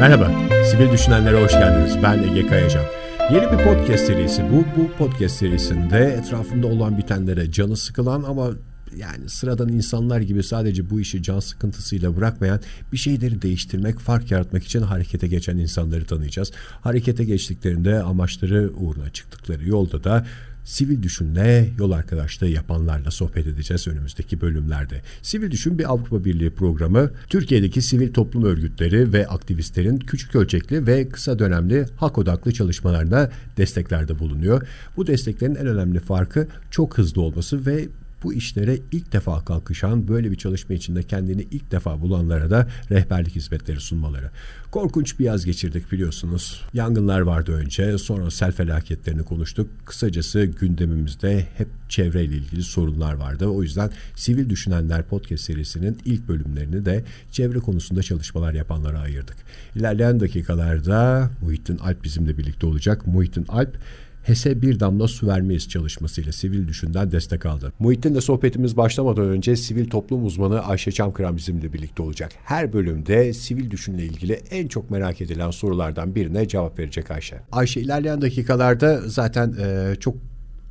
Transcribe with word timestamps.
Merhaba, 0.00 0.30
Sivil 0.64 0.92
Düşünenlere 0.92 1.42
hoş 1.42 1.52
geldiniz. 1.52 2.02
Ben 2.02 2.22
Ege 2.22 2.46
Kayacan. 2.46 2.84
Yeni 3.30 3.42
bir 3.42 3.64
podcast 3.64 4.06
serisi 4.06 4.42
bu. 4.52 4.64
Bu 4.76 4.92
podcast 4.98 5.36
serisinde 5.36 5.98
etrafında 5.98 6.66
olan 6.66 6.98
bitenlere 6.98 7.52
canı 7.52 7.76
sıkılan 7.76 8.22
ama 8.22 8.50
yani 8.96 9.28
sıradan 9.28 9.68
insanlar 9.68 10.20
gibi 10.20 10.42
sadece 10.42 10.90
bu 10.90 11.00
işi 11.00 11.22
can 11.22 11.40
sıkıntısıyla 11.40 12.16
bırakmayan 12.16 12.60
bir 12.92 12.96
şeyleri 12.96 13.42
değiştirmek, 13.42 13.98
fark 13.98 14.30
yaratmak 14.30 14.64
için 14.64 14.82
harekete 14.82 15.26
geçen 15.26 15.56
insanları 15.56 16.04
tanıyacağız. 16.04 16.52
Harekete 16.80 17.24
geçtiklerinde 17.24 18.02
amaçları 18.02 18.70
uğruna 18.74 19.10
çıktıkları 19.10 19.68
yolda 19.68 20.04
da 20.04 20.26
Sivil 20.64 21.02
Düşün'le 21.02 21.78
yol 21.78 21.90
arkadaşlığı 21.90 22.48
yapanlarla 22.48 23.10
sohbet 23.10 23.46
edeceğiz 23.46 23.88
önümüzdeki 23.88 24.40
bölümlerde. 24.40 25.02
Sivil 25.22 25.50
Düşün 25.50 25.78
bir 25.78 25.92
Avrupa 25.92 26.24
Birliği 26.24 26.50
programı 26.50 27.10
Türkiye'deki 27.28 27.82
sivil 27.82 28.12
toplum 28.12 28.44
örgütleri 28.44 29.12
ve 29.12 29.26
aktivistlerin 29.26 29.98
küçük 29.98 30.34
ölçekli 30.34 30.86
ve 30.86 31.08
kısa 31.08 31.38
dönemli 31.38 31.86
hak 31.96 32.18
odaklı 32.18 32.52
çalışmalarına 32.52 33.30
desteklerde 33.56 34.18
bulunuyor. 34.18 34.66
Bu 34.96 35.06
desteklerin 35.06 35.54
en 35.54 35.66
önemli 35.66 36.00
farkı 36.00 36.48
çok 36.70 36.98
hızlı 36.98 37.22
olması 37.22 37.66
ve 37.66 37.88
bu 38.22 38.34
işlere 38.34 38.78
ilk 38.92 39.12
defa 39.12 39.44
kalkışan, 39.44 40.08
böyle 40.08 40.30
bir 40.30 40.36
çalışma 40.36 40.74
içinde 40.74 41.02
kendini 41.02 41.42
ilk 41.50 41.70
defa 41.70 42.00
bulanlara 42.00 42.50
da 42.50 42.68
rehberlik 42.90 43.36
hizmetleri 43.36 43.80
sunmaları. 43.80 44.30
Korkunç 44.70 45.18
bir 45.18 45.24
yaz 45.24 45.44
geçirdik 45.44 45.92
biliyorsunuz. 45.92 46.62
Yangınlar 46.74 47.20
vardı 47.20 47.52
önce, 47.52 47.98
sonra 47.98 48.30
sel 48.30 48.52
felaketlerini 48.52 49.22
konuştuk. 49.22 49.70
Kısacası 49.84 50.44
gündemimizde 50.44 51.46
hep 51.56 51.68
çevreyle 51.88 52.36
ilgili 52.36 52.62
sorunlar 52.62 53.14
vardı. 53.14 53.46
O 53.46 53.62
yüzden 53.62 53.90
Sivil 54.16 54.48
Düşünenler 54.48 55.02
podcast 55.02 55.44
serisinin 55.44 55.98
ilk 56.04 56.28
bölümlerini 56.28 56.84
de 56.84 57.04
çevre 57.30 57.58
konusunda 57.58 58.02
çalışmalar 58.02 58.54
yapanlara 58.54 58.98
ayırdık. 58.98 59.36
İlerleyen 59.76 60.20
dakikalarda 60.20 61.30
Muhittin 61.42 61.78
Alp 61.78 62.04
bizimle 62.04 62.38
birlikte 62.38 62.66
olacak. 62.66 63.06
Muhittin 63.06 63.46
Alp 63.48 63.76
HES'e 64.22 64.62
bir 64.62 64.80
damla 64.80 65.08
su 65.08 65.26
vermeyiz 65.26 65.68
çalışmasıyla 65.68 66.32
sivil 66.32 66.68
düşünden 66.68 67.12
destek 67.12 67.46
aldı. 67.46 67.72
Muhittin 67.78 68.14
de 68.14 68.20
sohbetimiz 68.20 68.76
başlamadan 68.76 69.24
önce 69.24 69.56
sivil 69.56 69.90
toplum 69.90 70.26
uzmanı 70.26 70.60
Ayşe 70.60 70.92
Çamkıran 70.92 71.36
bizimle 71.36 71.72
birlikte 71.72 72.02
olacak. 72.02 72.32
Her 72.44 72.72
bölümde 72.72 73.32
sivil 73.32 73.70
düşünle 73.70 74.04
ilgili 74.04 74.32
en 74.32 74.68
çok 74.68 74.90
merak 74.90 75.20
edilen 75.20 75.50
sorulardan 75.50 76.14
birine 76.14 76.48
cevap 76.48 76.78
verecek 76.78 77.10
Ayşe. 77.10 77.40
Ayşe 77.52 77.80
ilerleyen 77.80 78.22
dakikalarda 78.22 79.00
zaten 79.06 79.54
e, 79.60 79.94
çok 80.00 80.29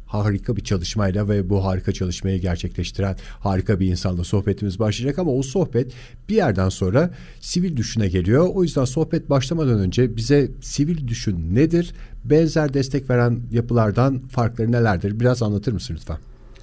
harika 0.09 0.55
bir 0.55 0.63
çalışmayla 0.63 1.29
ve 1.29 1.49
bu 1.49 1.65
harika 1.65 1.91
çalışmayı 1.91 2.41
gerçekleştiren 2.41 3.15
harika 3.39 3.79
bir 3.79 3.87
insanla 3.87 4.23
sohbetimiz 4.23 4.79
başlayacak 4.79 5.19
ama 5.19 5.31
o 5.31 5.43
sohbet 5.43 5.91
bir 6.29 6.35
yerden 6.35 6.69
sonra 6.69 7.09
sivil 7.39 7.77
düşüne 7.77 8.07
geliyor. 8.07 8.49
O 8.53 8.63
yüzden 8.63 8.85
sohbet 8.85 9.29
başlamadan 9.29 9.79
önce 9.79 10.15
bize 10.15 10.51
sivil 10.61 11.07
düşün 11.07 11.55
nedir? 11.55 11.93
Benzer 12.23 12.73
destek 12.73 13.09
veren 13.09 13.39
yapılardan 13.51 14.19
farkları 14.19 14.71
nelerdir? 14.71 15.19
Biraz 15.19 15.43
anlatır 15.43 15.73
mısın 15.73 15.95
lütfen? 15.99 16.17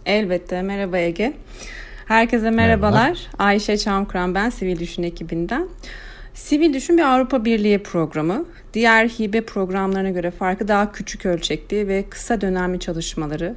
Elbette. 0.07 0.63
Merhaba 0.63 0.99
Ege. 0.99 1.37
Herkese 2.07 2.51
merhabalar. 2.51 2.93
Merhabalar. 2.93 3.27
Ayşe 3.39 3.79
Çamkıran 3.79 4.35
ben 4.35 4.51
Sivil 4.51 4.79
Düşün 4.79 5.03
ekibinden. 5.03 5.69
Sivil 6.37 6.75
Düşün 6.75 6.99
bir 6.99 7.03
Avrupa 7.03 7.45
Birliği 7.45 7.79
programı. 7.79 8.45
Diğer 8.75 9.09
hibe 9.09 9.41
programlarına 9.41 10.11
göre 10.11 10.31
farkı 10.31 10.69
daha 10.69 10.93
küçük 10.93 11.27
ölçekli 11.27 11.89
ve 11.89 12.05
kısa 12.11 12.41
dönemli 12.41 12.81
çalışmaları 12.81 13.55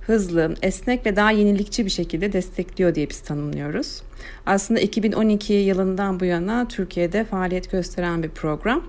hızlı, 0.00 0.54
esnek 0.62 1.06
ve 1.06 1.16
daha 1.16 1.30
yenilikçi 1.30 1.84
bir 1.84 1.90
şekilde 1.90 2.32
destekliyor 2.32 2.94
diye 2.94 3.10
biz 3.10 3.20
tanımlıyoruz. 3.20 4.02
Aslında 4.46 4.80
2012 4.80 5.52
yılından 5.52 6.20
bu 6.20 6.24
yana 6.24 6.68
Türkiye'de 6.68 7.24
faaliyet 7.24 7.70
gösteren 7.70 8.22
bir 8.22 8.30
program. 8.30 8.82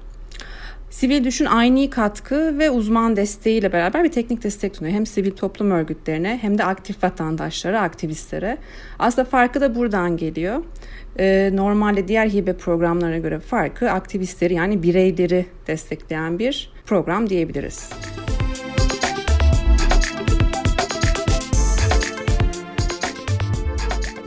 Sivil 0.89 1.23
Düşün 1.23 1.45
aynı 1.45 1.89
katkı 1.89 2.59
ve 2.59 2.69
uzman 2.69 3.15
desteğiyle 3.15 3.73
beraber 3.73 4.03
bir 4.03 4.11
teknik 4.11 4.43
destek 4.43 4.75
sunuyor. 4.75 4.95
Hem 4.95 5.05
sivil 5.05 5.31
toplum 5.31 5.71
örgütlerine 5.71 6.39
hem 6.41 6.57
de 6.57 6.63
aktif 6.63 7.03
vatandaşlara, 7.03 7.81
aktivistlere. 7.81 8.57
Aslında 8.99 9.29
farkı 9.29 9.61
da 9.61 9.75
buradan 9.75 10.17
geliyor. 10.17 10.63
Ee, 11.19 11.49
normalde 11.53 12.07
diğer 12.07 12.27
hibe 12.27 12.53
programlarına 12.53 13.17
göre 13.17 13.39
farkı 13.39 13.91
aktivistleri 13.91 14.53
yani 14.53 14.83
bireyleri 14.83 15.45
destekleyen 15.67 16.39
bir 16.39 16.71
program 16.85 17.29
diyebiliriz. 17.29 17.89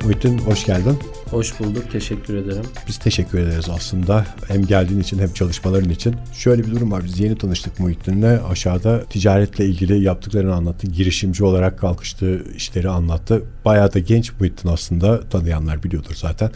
Muhittin 0.05 0.39
hoş 0.39 0.65
geldin. 0.65 0.99
Hoş 1.33 1.61
bulduk. 1.61 1.91
Teşekkür 1.93 2.37
ederim. 2.37 2.65
Biz 2.89 2.99
teşekkür 2.99 3.39
ederiz 3.39 3.69
aslında. 3.69 4.27
Hem 4.49 4.67
geldiğin 4.67 5.01
için 5.01 5.19
hem 5.19 5.33
çalışmaların 5.33 5.91
için. 5.91 6.17
Şöyle 6.33 6.63
bir 6.63 6.71
durum 6.71 6.93
var. 6.93 7.05
Biz 7.05 7.21
yeni 7.21 7.39
tanıştık 7.39 7.81
Muhittin'le. 7.81 8.41
Aşağıda 8.51 9.05
ticaretle 9.05 9.67
ilgili 9.67 10.03
yaptıklarını 10.03 10.55
anlattı. 10.55 10.87
Girişimci 10.87 11.45
olarak 11.45 11.79
kalkıştığı 11.79 12.45
işleri 12.57 12.89
anlattı. 12.89 13.43
Bayağı 13.65 13.95
da 13.95 13.99
genç 13.99 14.33
Muhittin 14.41 14.69
aslında. 14.69 15.29
Tanıyanlar 15.29 15.83
biliyordur 15.83 16.15
zaten 16.15 16.51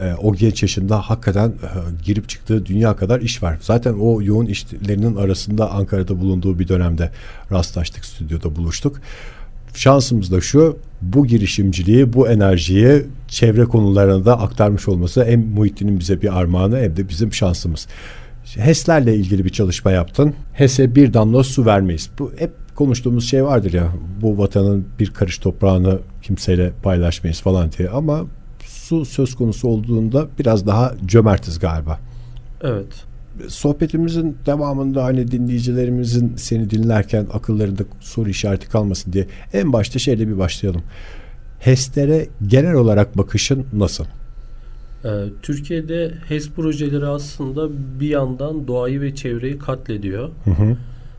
e, 0.00 0.14
o 0.14 0.34
genç 0.34 0.62
yaşında 0.62 1.00
hakikaten 1.00 1.48
e, 1.48 1.54
girip 2.04 2.28
çıktığı 2.28 2.66
dünya 2.66 2.96
kadar 2.96 3.20
iş 3.20 3.42
var. 3.42 3.58
Zaten 3.60 3.92
o 3.92 4.22
yoğun 4.22 4.46
işlerinin 4.46 5.16
arasında 5.16 5.70
Ankara'da 5.70 6.20
bulunduğu 6.20 6.58
bir 6.58 6.68
dönemde 6.68 7.10
rastlaştık, 7.52 8.04
stüdyoda 8.04 8.56
buluştuk. 8.56 9.00
Şansımız 9.74 10.32
da 10.32 10.40
şu, 10.40 10.76
bu 11.02 11.26
girişimciliği, 11.26 12.12
bu 12.12 12.28
enerjiyi 12.28 13.06
çevre 13.28 13.64
konularına 13.64 14.24
da 14.24 14.40
aktarmış 14.40 14.88
olması 14.88 15.24
hem 15.24 15.46
Muhittin'in 15.46 16.00
bize 16.00 16.22
bir 16.22 16.38
armağanı 16.38 16.78
hem 16.78 16.96
de 16.96 17.08
bizim 17.08 17.32
şansımız. 17.32 17.86
HES'lerle 18.56 19.16
ilgili 19.16 19.44
bir 19.44 19.50
çalışma 19.50 19.90
yaptın. 19.90 20.34
HES'e 20.52 20.94
bir 20.94 21.14
damla 21.14 21.44
su 21.44 21.66
vermeyiz. 21.66 22.10
Bu 22.18 22.32
hep 22.38 22.50
konuştuğumuz 22.74 23.30
şey 23.30 23.44
vardır 23.44 23.72
ya 23.72 23.92
bu 24.22 24.38
vatanın 24.38 24.86
bir 24.98 25.10
karış 25.10 25.38
toprağını 25.38 25.98
kimseyle 26.22 26.72
paylaşmayız 26.82 27.40
falan 27.40 27.72
diye 27.78 27.88
ama 27.88 28.24
su 28.64 29.04
söz 29.04 29.34
konusu 29.34 29.68
olduğunda 29.68 30.28
biraz 30.38 30.66
daha 30.66 30.94
cömertiz 31.06 31.58
galiba. 31.58 31.98
Evet. 32.62 33.04
Sohbetimizin 33.48 34.36
devamında 34.46 35.04
hani 35.04 35.30
dinleyicilerimizin 35.30 36.32
seni 36.36 36.70
dinlerken 36.70 37.26
akıllarında 37.32 37.82
soru 38.00 38.30
işareti 38.30 38.68
kalmasın 38.68 39.12
diye 39.12 39.26
en 39.52 39.72
başta 39.72 39.98
şeyle 39.98 40.28
bir 40.28 40.38
başlayalım. 40.38 40.82
HES'lere 41.58 42.26
genel 42.46 42.74
olarak 42.74 43.18
bakışın 43.18 43.66
nasıl? 43.72 44.04
Ee, 45.04 45.08
Türkiye'de 45.42 46.14
HES 46.28 46.50
projeleri 46.50 47.06
aslında 47.06 47.68
bir 48.00 48.08
yandan 48.08 48.68
doğayı 48.68 49.00
ve 49.00 49.14
çevreyi 49.14 49.58
katlediyor. 49.58 50.30
Hı 50.44 50.50
hı. 50.50 50.76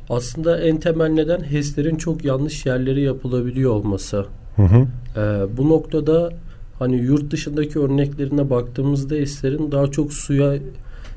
Aslında 0.10 0.60
en 0.60 0.80
temel 0.80 1.10
neden 1.10 1.44
HES'lerin 1.44 1.96
çok 1.96 2.26
yanlış 2.26 2.66
yerleri 2.66 3.02
yapılabiliyor 3.02 3.72
olması. 3.72 4.26
Hı 4.56 4.62
hı. 4.62 4.88
Ee, 5.18 5.58
bu 5.58 5.70
noktada 5.70 6.34
hani 6.80 6.96
yurt 6.96 7.32
dışındaki 7.32 7.80
örneklerine 7.80 8.50
baktığımızda 8.50 9.16
HES'lerin 9.16 9.72
daha 9.72 9.88
çok 9.88 10.14
suya 10.14 10.56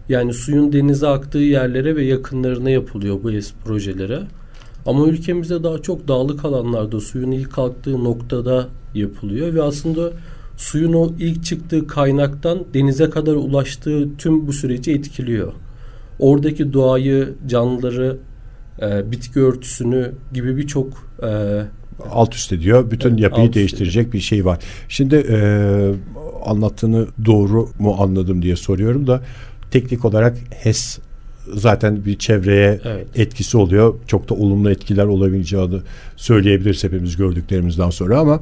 yani 0.08 0.34
suyun 0.34 0.72
denize 0.72 1.06
aktığı 1.08 1.38
yerlere 1.38 1.96
ve 1.96 2.04
yakınlarına 2.04 2.70
yapılıyor 2.70 3.18
bu 3.22 3.32
HES 3.32 3.52
projeleri. 3.64 4.18
Ama 4.86 5.06
ülkemizde 5.06 5.64
daha 5.64 5.78
çok 5.78 6.08
dağlık 6.08 6.44
alanlarda 6.44 7.00
suyun 7.00 7.30
ilk 7.30 7.52
kalktığı 7.52 8.04
noktada 8.04 8.68
yapılıyor 8.94 9.54
ve 9.54 9.62
aslında 9.62 10.10
suyun 10.56 10.92
o 10.92 11.12
ilk 11.18 11.44
çıktığı 11.44 11.86
kaynaktan 11.86 12.64
denize 12.74 13.10
kadar 13.10 13.34
ulaştığı 13.34 14.16
tüm 14.18 14.46
bu 14.46 14.52
süreci 14.52 14.92
etkiliyor. 14.92 15.52
Oradaki 16.19 16.72
doğayı, 16.72 17.34
canlıları, 17.46 18.19
e, 18.82 19.10
bitki 19.10 19.40
örtüsünü 19.40 20.12
gibi 20.32 20.56
birçok 20.56 20.88
e, 21.22 21.62
alt 22.10 22.34
üst 22.34 22.52
ediyor. 22.52 22.90
Bütün 22.90 23.10
evet, 23.10 23.20
yapıyı 23.20 23.52
değiştirecek 23.52 24.00
ediyor. 24.00 24.12
bir 24.12 24.20
şey 24.20 24.44
var. 24.44 24.58
Şimdi 24.88 25.16
e, 25.16 25.38
anlattığını 26.44 27.06
doğru 27.25 27.69
mu 27.78 27.96
anladım 27.98 28.43
diye 28.43 28.56
soruyorum 28.56 29.06
da 29.06 29.22
teknik 29.72 30.04
olarak 30.04 30.38
HES 30.50 30.98
zaten 31.54 32.04
bir 32.04 32.19
çevreye 32.19 32.80
evet. 32.84 33.06
etkisi 33.14 33.56
oluyor. 33.56 33.94
Çok 34.06 34.28
da 34.28 34.34
olumlu 34.34 34.70
etkiler 34.70 35.04
olabileceğini 35.04 35.78
söyleyebiliriz 36.16 36.84
hepimiz 36.84 37.16
gördüklerimizden 37.16 37.90
sonra 37.90 38.19
ama 38.19 38.40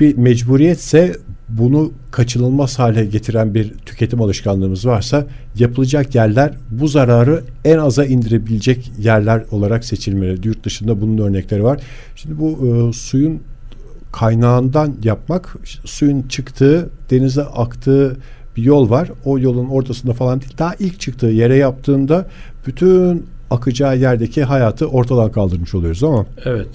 bir 0.00 0.16
mecburiyetse 0.16 1.16
bunu 1.48 1.92
kaçınılmaz 2.10 2.78
hale 2.78 3.04
getiren 3.04 3.54
bir 3.54 3.74
tüketim 3.86 4.20
alışkanlığımız 4.22 4.86
varsa 4.86 5.26
yapılacak 5.58 6.14
yerler 6.14 6.54
bu 6.70 6.88
zararı 6.88 7.44
en 7.64 7.78
aza 7.78 8.04
indirebilecek 8.04 8.92
yerler 8.98 9.44
olarak 9.50 9.84
seçilmeli. 9.84 10.48
Yurt 10.48 10.64
dışında 10.64 11.00
bunun 11.00 11.18
örnekleri 11.18 11.64
var. 11.64 11.80
Şimdi 12.16 12.38
bu 12.38 12.50
e, 12.66 12.92
suyun 12.92 13.40
kaynağından 14.12 14.94
yapmak 15.04 15.56
suyun 15.84 16.22
çıktığı 16.22 16.90
denize 17.10 17.42
aktığı 17.42 18.16
bir 18.56 18.62
yol 18.62 18.90
var. 18.90 19.10
O 19.24 19.38
yolun 19.38 19.68
ortasında 19.68 20.12
falan 20.12 20.40
değil. 20.40 20.52
Daha 20.58 20.74
ilk 20.78 21.00
çıktığı 21.00 21.26
yere 21.26 21.56
yaptığında 21.56 22.26
bütün 22.66 23.26
akacağı 23.50 23.98
yerdeki 23.98 24.44
hayatı 24.44 24.86
ortadan 24.86 25.32
kaldırmış 25.32 25.74
oluyoruz 25.74 26.04
ama. 26.04 26.26
Evet. 26.44 26.68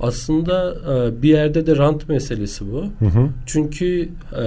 Aslında 0.00 0.74
e, 0.74 1.22
bir 1.22 1.28
yerde 1.28 1.66
de 1.66 1.76
rant 1.76 2.08
meselesi 2.08 2.72
bu. 2.72 2.84
Hı 2.98 3.04
hı. 3.04 3.28
Çünkü 3.46 4.08
e, 4.42 4.46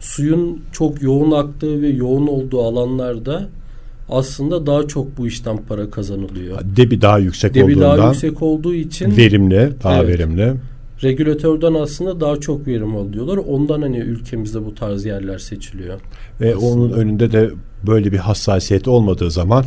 suyun 0.00 0.62
çok 0.72 1.02
yoğun 1.02 1.30
aktığı 1.30 1.82
ve 1.82 1.88
yoğun 1.88 2.26
olduğu 2.26 2.62
alanlarda 2.62 3.48
aslında 4.08 4.66
daha 4.66 4.86
çok 4.86 5.18
bu 5.18 5.26
işten 5.26 5.56
para 5.68 5.90
kazanılıyor. 5.90 6.58
Debi 6.76 7.02
daha 7.02 7.18
yüksek 7.18 7.54
Debi 7.54 7.64
olduğundan 7.64 7.98
daha 7.98 8.08
yüksek 8.08 8.42
olduğu 8.42 8.74
için 8.74 9.16
verimli, 9.16 9.72
daha 9.82 10.02
Evet. 10.02 10.08
verimli. 10.08 10.54
Regülatörden 11.04 11.74
aslında 11.74 12.20
daha 12.20 12.36
çok 12.36 12.66
verim 12.66 12.96
alıyorlar. 12.96 13.36
Ondan 13.36 13.82
hani 13.82 13.98
ülkemizde 13.98 14.66
bu 14.66 14.74
tarz 14.74 15.04
yerler 15.04 15.38
seçiliyor. 15.38 16.00
Ve 16.40 16.54
Aslında. 16.54 16.66
onun 16.66 16.90
önünde 16.90 17.32
de 17.32 17.50
böyle 17.86 18.12
bir 18.12 18.18
hassasiyet 18.18 18.88
olmadığı 18.88 19.30
zaman 19.30 19.64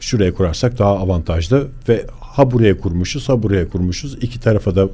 şuraya 0.00 0.34
kurarsak 0.34 0.78
daha 0.78 0.98
avantajlı 0.98 1.68
ve 1.88 2.06
ha 2.20 2.50
buraya 2.50 2.78
kurmuşuz 2.78 3.28
ha 3.28 3.42
buraya 3.42 3.68
kurmuşuz. 3.68 4.18
İki 4.20 4.40
tarafa 4.40 4.76
da 4.76 4.88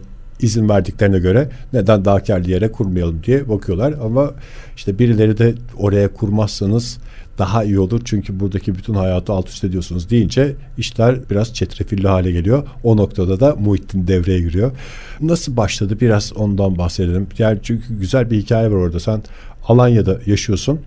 izin 0.44 0.68
verdiklerine 0.68 1.18
göre 1.18 1.48
neden 1.72 2.04
daha 2.04 2.22
karlı 2.22 2.50
yere 2.50 2.72
kurmayalım 2.72 3.22
diye 3.24 3.48
bakıyorlar. 3.48 3.94
Ama 4.04 4.30
işte 4.76 4.98
birileri 4.98 5.38
de 5.38 5.54
oraya 5.76 6.08
kurmazsanız 6.08 6.98
daha 7.38 7.64
iyi 7.64 7.78
olur. 7.78 8.00
Çünkü 8.04 8.40
buradaki 8.40 8.74
bütün 8.74 8.94
hayatı 8.94 9.32
alt 9.32 9.48
üst 9.48 9.64
ediyorsunuz 9.64 10.10
deyince 10.10 10.54
işler 10.78 11.30
biraz 11.30 11.54
çetrefilli 11.54 12.08
hale 12.08 12.32
geliyor. 12.32 12.66
O 12.82 12.96
noktada 12.96 13.40
da 13.40 13.54
Muhittin 13.54 14.06
devreye 14.06 14.40
giriyor. 14.40 14.72
Nasıl 15.20 15.56
başladı 15.56 16.00
biraz 16.00 16.32
ondan 16.36 16.78
bahsedelim. 16.78 17.26
Yani 17.38 17.58
çünkü 17.62 17.98
güzel 17.98 18.30
bir 18.30 18.38
hikaye 18.38 18.70
var 18.70 18.76
orada. 18.76 19.00
Sen 19.00 19.22
Alanya'da 19.68 20.18
yaşıyorsun 20.26 20.80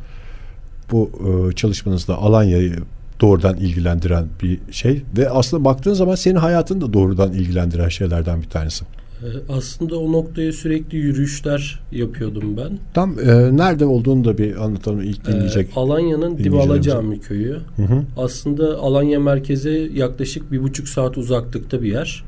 bu 0.92 1.12
e, 1.28 1.56
çalışmanızda 1.56 2.18
Alanya'yı 2.18 2.76
doğrudan 3.22 3.58
ilgilendiren 3.58 4.26
bir 4.44 4.60
şey 4.72 5.04
ve 5.18 5.30
aslında 5.30 5.66
baktığın 5.66 5.94
zaman 5.94 6.16
senin 6.16 6.36
hayatını 6.36 6.82
da 6.82 6.94
doğrudan 6.94 7.34
ilgilendiren 7.34 7.90
şeylerden 7.90 8.42
bir 8.42 8.50
tanesi. 8.50 8.86
Ee, 9.24 9.26
Aslında 9.50 10.00
o 10.00 10.12
noktaya 10.12 10.54
sürekli 10.54 10.98
yürüyüşler 10.98 11.80
yapıyordum 11.92 12.58
ben. 12.58 12.80
Tam 12.94 13.20
e, 13.20 13.58
nerede 13.58 13.86
olduğunu 13.86 14.26
da 14.26 14.38
bir 14.38 14.66
anlatalım 14.66 15.02
ilk 15.02 15.30
Ee, 15.30 15.34
dinleyecek. 15.34 15.70
Alanya'nın 15.76 16.22
dinleyicilerimize. 16.38 16.64
Dibala 16.68 16.82
Cami 16.82 17.20
köyü. 17.20 17.58
Hı 17.76 17.82
hı. 17.84 18.04
Aslında 18.18 18.78
Alanya 18.80 19.20
merkeze 19.20 19.72
yaklaşık 19.94 20.52
bir 20.52 20.64
buçuk 20.64 20.88
saat 20.88 21.18
uzaklıkta 21.18 21.82
bir 21.82 21.92
yer 21.92 22.24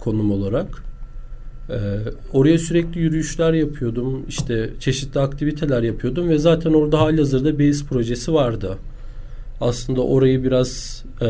konum 0.00 0.30
olarak. 0.30 0.84
Ee, 1.70 1.74
oraya 2.32 2.58
sürekli 2.58 3.00
yürüyüşler 3.00 3.52
yapıyordum. 3.52 4.22
İşte 4.28 4.70
çeşitli 4.80 5.20
aktiviteler 5.20 5.82
yapıyordum 5.82 6.28
ve 6.28 6.38
zaten 6.38 6.72
orada 6.72 7.00
halihazırda 7.00 7.58
BEIS 7.58 7.84
projesi 7.84 8.32
vardı. 8.32 8.78
Aslında 9.60 10.00
orayı 10.00 10.44
biraz 10.44 11.04
e, 11.22 11.28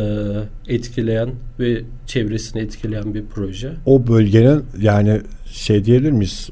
etkileyen 0.66 1.30
ve 1.60 1.82
çevresini 2.06 2.62
etkileyen 2.62 3.14
bir 3.14 3.24
proje. 3.26 3.72
O 3.86 4.06
bölgenin 4.06 4.66
yani 4.78 5.20
şey 5.46 5.84
diyebilir 5.84 6.10
miyiz? 6.10 6.50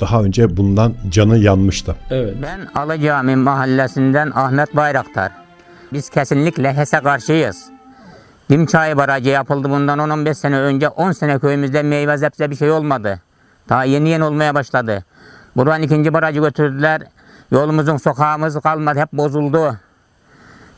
Daha 0.00 0.22
önce 0.22 0.56
bundan 0.56 0.94
canı 1.10 1.38
yanmıştı. 1.38 1.96
Evet. 2.10 2.34
Ben 2.42 2.80
Alıcami 2.80 3.36
mahallesinden 3.36 4.32
Ahmet 4.34 4.76
Bayraktar. 4.76 5.32
Biz 5.92 6.10
kesinlikle 6.10 6.74
HES'e 6.74 7.00
karşıyız. 7.00 7.64
Dimçay 8.50 8.96
Barajı 8.96 9.28
yapıldı 9.28 9.70
bundan 9.70 9.98
10-15 9.98 10.34
sene 10.34 10.58
önce. 10.60 10.88
10 10.88 11.12
sene 11.12 11.38
köyümüzde 11.38 11.82
meyve 11.82 12.16
zepse 12.16 12.50
bir 12.50 12.56
şey 12.56 12.70
olmadı. 12.70 13.20
Daha 13.68 13.84
yeni 13.84 14.08
yeni 14.08 14.24
olmaya 14.24 14.54
başladı. 14.54 15.04
Buradan 15.56 15.82
ikinci 15.82 16.12
barajı 16.12 16.40
götürdüler. 16.40 17.02
Yolumuzun 17.50 17.96
sokağımız 17.96 18.60
kalmadı. 18.60 18.98
Hep 18.98 19.12
bozuldu. 19.12 19.76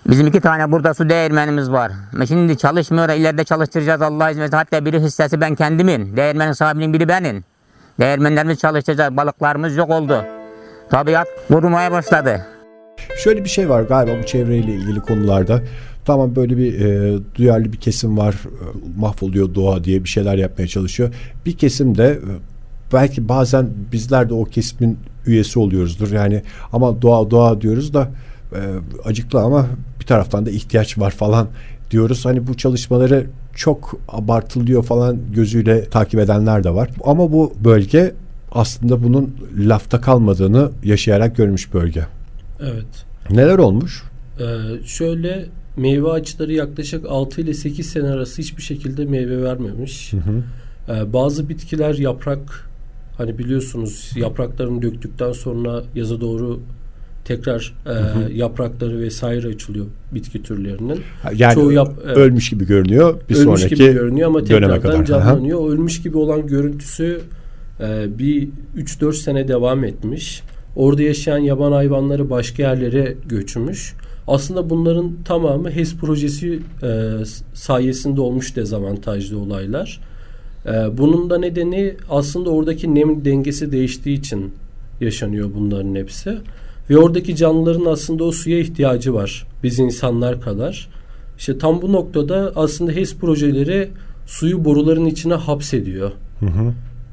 Bizim 0.06 0.26
iki 0.26 0.40
tane 0.40 0.72
burada 0.72 0.94
su 0.94 1.08
değirmenimiz 1.08 1.70
var. 1.70 1.92
Şimdi 2.28 2.58
çalışmıyor. 2.58 3.08
ileride 3.08 3.44
çalıştıracağız 3.44 4.02
Allah 4.02 4.30
izin 4.30 4.40
verirse. 4.40 4.56
Hatta 4.56 4.84
biri 4.84 5.00
hissesi 5.00 5.40
ben 5.40 5.54
kendimin. 5.54 6.16
Değirmenin 6.16 6.52
sahibinin 6.52 6.92
biri 6.92 7.08
benim. 7.08 7.44
Değirmenlerimiz 8.00 8.58
çalıştıracağız. 8.58 9.16
Balıklarımız 9.16 9.76
yok 9.76 9.90
oldu. 9.90 10.24
Tabiat 10.90 11.28
kurumaya 11.48 11.92
başladı. 11.92 12.46
Şöyle 13.18 13.44
bir 13.44 13.48
şey 13.48 13.68
var 13.68 13.82
galiba 13.82 14.18
bu 14.22 14.26
çevreyle 14.26 14.74
ilgili 14.74 15.00
konularda. 15.00 15.62
Tamam 16.04 16.36
böyle 16.36 16.56
bir 16.56 16.80
e, 16.80 17.18
duyarlı 17.34 17.72
bir 17.72 17.76
kesim 17.76 18.18
var. 18.18 18.34
E, 18.34 18.64
mahvoluyor 19.00 19.54
doğa 19.54 19.84
diye 19.84 20.04
bir 20.04 20.08
şeyler 20.08 20.36
yapmaya 20.38 20.68
çalışıyor. 20.68 21.14
Bir 21.46 21.56
kesim 21.56 21.98
de 21.98 22.06
e, 22.08 22.30
belki 22.92 23.28
bazen 23.28 23.68
bizler 23.92 24.28
de 24.28 24.34
o 24.34 24.44
kesimin 24.44 24.98
üyesi 25.26 25.58
oluyoruzdur. 25.58 26.12
Yani 26.12 26.42
ama 26.72 27.02
doğa 27.02 27.30
doğa 27.30 27.60
diyoruz 27.60 27.94
da 27.94 28.08
e, 28.52 28.60
acıklı 29.04 29.40
ama 29.40 29.66
bir 30.00 30.06
taraftan 30.06 30.46
da 30.46 30.50
ihtiyaç 30.50 30.98
var 30.98 31.10
falan 31.10 31.48
diyoruz. 31.90 32.24
Hani 32.24 32.46
bu 32.46 32.56
çalışmaları 32.56 33.26
çok 33.54 34.00
abartılıyor 34.08 34.84
falan 34.84 35.18
gözüyle 35.34 35.84
takip 35.84 36.20
edenler 36.20 36.64
de 36.64 36.74
var. 36.74 36.90
Ama 37.04 37.32
bu 37.32 37.52
bölge 37.64 38.14
aslında 38.52 39.02
bunun 39.02 39.36
lafta 39.58 40.00
kalmadığını 40.00 40.70
yaşayarak 40.84 41.36
görmüş 41.36 41.74
bölge. 41.74 42.06
Evet. 42.60 43.06
Neler 43.30 43.58
olmuş? 43.58 44.02
Ee, 44.40 44.44
şöyle 44.86 45.46
meyve 45.76 46.10
ağaçları 46.10 46.52
yaklaşık 46.52 47.06
6 47.08 47.40
ile 47.40 47.54
8 47.54 47.86
sene 47.86 48.08
arası 48.08 48.42
hiçbir 48.42 48.62
şekilde 48.62 49.04
meyve 49.04 49.42
vermemiş. 49.42 50.12
Ee, 50.88 51.12
bazı 51.12 51.48
bitkiler 51.48 51.94
yaprak 51.94 52.68
hani 53.16 53.38
biliyorsunuz 53.38 54.10
yapraklarını 54.16 54.82
döktükten 54.82 55.32
sonra 55.32 55.82
yaza 55.94 56.20
doğru 56.20 56.60
tekrar 57.28 57.74
e, 57.86 57.92
yaprakları 58.34 59.00
vesaire 59.00 59.48
açılıyor 59.48 59.86
bitki 60.14 60.42
türlerinin. 60.42 61.00
Yani 61.36 61.54
Çoğu 61.54 61.72
yap- 61.72 61.94
evet. 62.06 62.16
ölmüş 62.16 62.50
gibi 62.50 62.66
görünüyor. 62.66 63.14
Bir 63.28 63.34
ölmüş 63.34 63.44
sonraki 63.44 63.74
gibi 63.74 63.92
görünüyor 63.92 64.28
ama 64.28 64.44
tekrardan 64.44 64.80
kadar. 64.80 65.04
canlanıyor. 65.04 65.60
O 65.60 65.70
ölmüş 65.70 66.02
gibi 66.02 66.16
olan 66.16 66.46
görüntüsü 66.46 67.20
e, 67.80 68.18
bir 68.18 68.48
3-4 68.76 69.12
sene 69.12 69.48
devam 69.48 69.84
etmiş. 69.84 70.42
Orada 70.76 71.02
yaşayan 71.02 71.38
yaban 71.38 71.72
hayvanları 71.72 72.30
başka 72.30 72.62
yerlere 72.62 73.14
göçmüş. 73.28 73.94
Aslında 74.28 74.70
bunların 74.70 75.12
tamamı 75.24 75.70
HES 75.70 75.96
projesi 75.96 76.60
e, 76.82 76.88
sayesinde 77.54 78.20
olmuş 78.20 78.56
dezavantajlı 78.56 79.38
olaylar. 79.38 80.00
E, 80.66 80.98
bunun 80.98 81.30
da 81.30 81.38
nedeni 81.38 81.94
aslında 82.10 82.50
oradaki 82.50 82.94
nem 82.94 83.24
dengesi 83.24 83.72
değiştiği 83.72 84.18
için 84.18 84.52
yaşanıyor 85.00 85.50
bunların 85.54 85.94
hepsi. 85.94 86.38
Ve 86.90 86.98
oradaki 86.98 87.36
canlıların 87.36 87.84
aslında 87.84 88.24
o 88.24 88.32
suya 88.32 88.58
ihtiyacı 88.58 89.14
var. 89.14 89.46
Biz 89.62 89.78
insanlar 89.78 90.40
kadar. 90.40 90.88
İşte 91.38 91.58
tam 91.58 91.82
bu 91.82 91.92
noktada 91.92 92.52
aslında 92.56 92.92
HES 92.92 93.16
projeleri 93.16 93.88
suyu 94.26 94.64
boruların 94.64 95.06
içine 95.06 95.34
hapsediyor. 95.34 96.10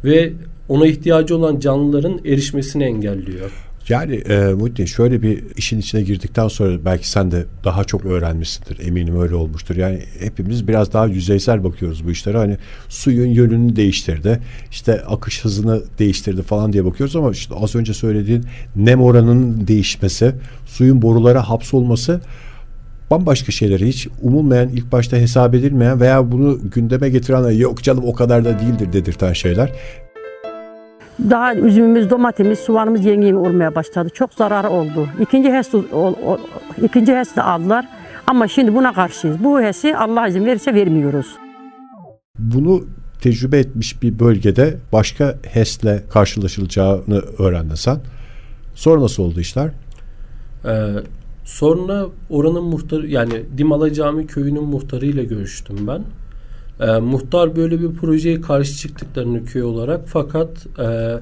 Ve 0.04 0.34
ona 0.70 0.88
ihtiyacı 0.88 1.38
olan 1.38 1.60
canlıların 1.60 2.20
erişmesini 2.26 2.84
engelliyor. 2.84 3.52
Yani 3.90 4.16
e, 4.16 4.54
Muhittin 4.54 4.86
şöyle 4.86 5.22
bir 5.22 5.44
işin 5.58 5.80
içine 5.80 6.02
girdikten 6.02 6.48
sonra 6.48 6.86
belki 6.86 7.10
sen 7.10 7.32
de 7.32 7.46
daha 7.64 7.84
çok 7.84 8.06
öğrenmişsindir. 8.06 8.88
Eminim 8.88 9.22
öyle 9.22 9.36
olmuştur. 9.36 9.76
Yani 9.76 10.04
hepimiz 10.20 10.68
biraz 10.68 10.94
daha 10.94 11.06
yüzeysel 11.06 11.64
bakıyoruz 11.64 12.06
bu 12.06 12.12
işlere. 12.12 12.38
Hani 12.38 12.58
suyun 12.90 13.28
yönünü 13.28 13.76
değiştirdi. 13.76 14.40
işte 14.72 15.02
akış 15.02 15.46
hızını 15.46 15.84
değiştirdi 16.00 16.42
falan 16.42 16.74
diye 16.74 16.86
bakıyoruz 16.86 17.16
ama 17.16 17.32
işte 17.32 17.56
az 17.56 17.76
önce 17.76 17.94
söylediğin 17.94 18.46
nem 18.76 19.02
oranının 19.02 19.68
değişmesi, 19.68 20.36
suyun 20.66 21.02
borulara 21.02 21.50
hapsolması 21.50 22.22
bambaşka 23.12 23.52
şeyleri 23.52 23.88
hiç 23.88 24.08
umulmayan, 24.22 24.70
ilk 24.70 24.92
başta 24.92 25.18
hesap 25.18 25.56
edilmeyen 25.56 26.00
veya 26.00 26.32
bunu 26.32 26.60
gündeme 26.72 27.10
getiren 27.10 27.52
yok 27.52 27.84
canım 27.84 28.04
o 28.06 28.14
kadar 28.14 28.46
da 28.46 28.60
değildir 28.60 28.94
dedirten 28.94 29.34
şeyler. 29.34 29.72
Daha 31.20 31.56
üzümümüz, 31.56 32.10
domatesimiz, 32.10 32.60
soğanımız 32.60 33.06
yeni 33.06 33.26
yeni 33.26 33.38
olmaya 33.38 33.76
başladı. 33.76 34.10
Çok 34.14 34.34
zararı 34.34 34.70
oldu. 34.70 35.08
İkinci 35.22 35.52
HES, 35.52 35.72
ikinci 36.84 37.16
HES 37.16 37.36
de 37.36 37.42
aldılar. 37.42 37.88
Ama 38.28 38.48
şimdi 38.48 38.76
buna 38.76 38.94
karşıyız. 38.94 39.44
Bu 39.44 39.62
HES'i 39.62 39.98
Allah 39.98 40.28
izin 40.28 40.46
verirse 40.46 40.74
vermiyoruz. 40.74 41.28
Bunu 42.40 42.84
tecrübe 43.22 43.60
etmiş 43.60 44.02
bir 44.04 44.20
bölgede 44.20 44.78
başka 44.94 45.38
HES'le 45.44 46.10
karşılaşılacağını 46.10 47.22
öğrendin 47.40 47.76
sen. 47.76 48.00
Sonra 48.76 49.02
nasıl 49.02 49.24
oldu 49.24 49.40
işler? 49.40 49.72
Ee, 50.66 50.94
sonra 51.44 52.06
oranın 52.30 52.64
muhtarı 52.64 53.08
yani 53.08 53.44
Dimala 53.58 53.94
Cami 53.94 54.28
köyünün 54.28 54.64
muhtarıyla 54.64 55.24
görüştüm 55.24 55.88
ben. 55.88 56.04
Ee, 56.80 57.00
muhtar 57.00 57.56
böyle 57.56 57.80
bir 57.82 57.94
projeye 57.94 58.42
karşı 58.42 58.78
çıktıklarını 58.78 59.46
köy 59.46 59.64
olarak 59.64 60.02
fakat 60.06 60.68
e, 60.80 61.20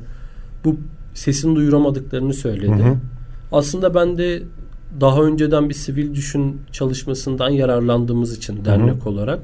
bu 0.65 0.77
sesini 1.13 1.55
duyuramadıklarını 1.55 2.33
söyledi. 2.33 2.83
Hı 2.83 2.89
hı. 2.89 2.97
Aslında 3.51 3.95
ben 3.95 4.17
de 4.17 4.43
daha 5.01 5.21
önceden 5.21 5.69
bir 5.69 5.73
sivil 5.73 6.13
düşün 6.15 6.61
çalışmasından 6.71 7.49
yararlandığımız 7.49 8.37
için 8.37 8.65
dernek 8.65 9.07
olarak 9.07 9.39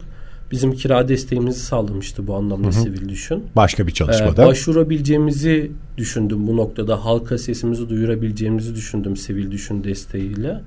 bizim 0.51 0.71
kira 0.71 1.07
desteğimizi 1.07 1.59
sağlamıştı 1.59 2.27
bu 2.27 2.35
anlamda 2.35 2.71
sivil 2.71 3.09
düşün. 3.09 3.43
Başka 3.55 3.87
bir 3.87 3.91
Ee, 3.91 3.95
çalışmada. 3.95 4.45
başvurabileceğimizi 4.47 5.71
düşündüm 5.97 6.47
bu 6.47 6.57
noktada. 6.57 7.05
Halka 7.05 7.37
sesimizi 7.37 7.89
duyurabileceğimizi 7.89 8.75
düşündüm 8.75 9.17
sivil 9.17 9.51
düşün 9.51 9.83
desteğiyle. 9.83 10.61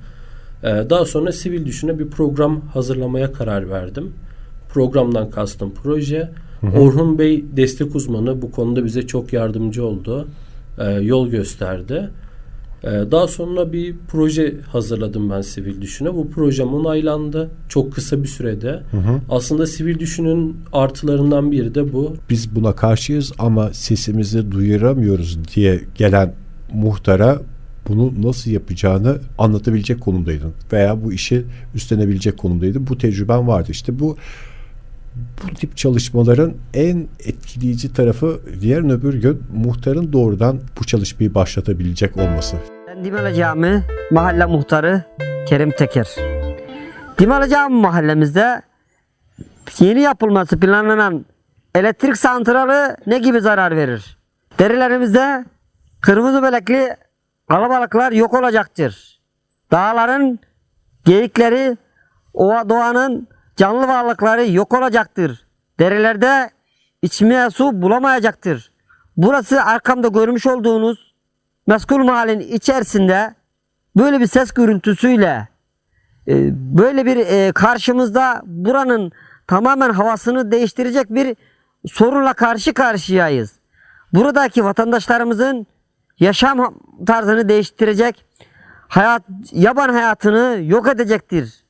Ee, 0.62 0.66
daha 0.90 1.04
sonra 1.04 1.32
sivil 1.32 1.66
düşüne 1.66 1.99
bir 1.99 2.06
program 2.08 2.61
hazırlamaya 2.61 3.32
karar 3.32 3.70
verdim. 3.70 4.12
Programdan 4.73 5.31
kastım 5.31 5.73
proje. 5.83 6.31
Orhun 6.76 7.19
Bey 7.19 7.45
destek 7.57 7.97
uzmanı 7.97 8.43
bu 8.43 8.50
konuda 8.50 8.85
bize 8.85 9.07
çok 9.07 9.33
yardımcı 9.33 9.85
oldu. 9.85 10.29
Ee, 10.79 10.85
yol 10.85 11.29
gösterdi. 11.29 12.11
Ee, 12.85 12.88
daha 12.88 13.29
sonra 13.29 13.73
bir 13.73 13.95
proje 14.09 14.55
hazırladım 14.73 15.31
ben 15.31 15.41
sivil 15.41 15.81
düşüne. 15.81 16.14
Bu 16.14 16.31
projem 16.31 16.75
onaylandı. 16.75 17.50
Çok 17.69 17.93
kısa 17.93 18.23
bir 18.23 18.29
sürede. 18.29 18.83
Hı 18.91 18.97
hı. 18.97 19.21
Aslında 19.31 19.67
sivil 19.67 19.99
düşünün 19.99 20.57
artılarından 20.73 21.52
biri 21.52 21.75
de 21.75 21.93
bu. 21.93 22.17
Biz 22.31 22.55
buna 22.55 22.73
karşıyız 22.73 23.33
ama 23.38 23.73
sesimizi 23.73 24.52
duyuramıyoruz 24.52 25.38
diye 25.55 25.81
gelen 25.95 26.35
muhtara 26.73 27.43
bunu 27.88 28.12
nasıl 28.23 28.50
yapacağını 28.50 29.19
anlatabilecek 29.38 30.00
konumdaydın 30.00 30.52
veya 30.73 31.05
bu 31.05 31.12
işi 31.12 31.45
üstlenebilecek 31.75 32.38
konumdaydın. 32.38 32.87
Bu 32.87 32.99
tecrüben 32.99 33.49
vardı. 33.49 33.69
İşte 33.71 33.99
bu 33.99 34.17
bu 35.16 35.54
tip 35.54 35.76
çalışmaların 35.76 36.54
en 36.75 37.09
etkileyici 37.21 37.92
tarafı 37.92 38.40
diğer 38.61 38.92
öbür 38.92 39.14
gün 39.14 39.42
muhtarın 39.54 40.12
doğrudan 40.12 40.61
bu 40.81 40.85
çalışmayı 40.85 41.35
başlatabilecek 41.35 42.16
olması. 42.16 42.57
Dimala 43.04 43.35
Cami 43.35 43.83
mahalle 44.11 44.47
muhtarı 44.47 45.04
Kerim 45.49 45.71
Teker. 45.71 46.09
Dimala 47.19 47.49
Cami 47.49 47.81
mahallemizde 47.81 48.62
yeni 49.78 50.00
yapılması 50.00 50.61
planlanan 50.61 51.25
elektrik 51.75 52.16
santralı 52.16 52.97
ne 53.07 53.19
gibi 53.19 53.40
zarar 53.40 53.76
verir? 53.76 54.19
Derilerimizde 54.59 55.45
kırmızı 56.00 56.42
belekli 56.42 56.97
kalabalıklar 57.49 58.12
yok 58.12 58.35
olacaktır. 58.35 59.21
Dağların 59.71 60.38
geyikleri, 61.04 61.76
ova 62.35 62.69
doğanın 62.69 63.28
canlı 63.56 63.88
varlıkları 63.88 64.50
yok 64.50 64.75
olacaktır. 64.75 65.47
Derelerde 65.80 66.50
içmeye 67.02 67.50
su 67.50 67.82
bulamayacaktır. 67.82 68.73
Burası 69.16 69.62
arkamda 69.62 70.09
görmüş 70.09 70.47
olduğunuz 70.47 71.14
meskul 71.66 72.04
mahallenin 72.04 72.52
içerisinde 72.52 73.35
böyle 73.97 74.21
bir 74.21 74.26
ses 74.26 74.52
görüntüsüyle 74.52 75.49
e, 76.28 76.35
böyle 76.78 77.06
bir 77.06 77.16
e, 77.16 77.52
karşımızda 77.52 78.42
buranın 78.44 79.12
tamamen 79.47 79.90
havasını 79.90 80.50
değiştirecek 80.50 81.11
bir 81.11 81.37
sorunla 81.87 82.32
karşı 82.32 82.75
karşıyayız. 82.75 83.52
Buradaki 84.12 84.64
vatandaşlarımızın 84.64 85.66
yaşam 86.18 86.78
tarzını 87.06 87.49
değiştirecek, 87.49 88.25
hayat 88.88 89.23
yaban 89.52 89.88
hayatını 89.88 90.59
yok 90.62 90.88
edecektir. 90.88 91.64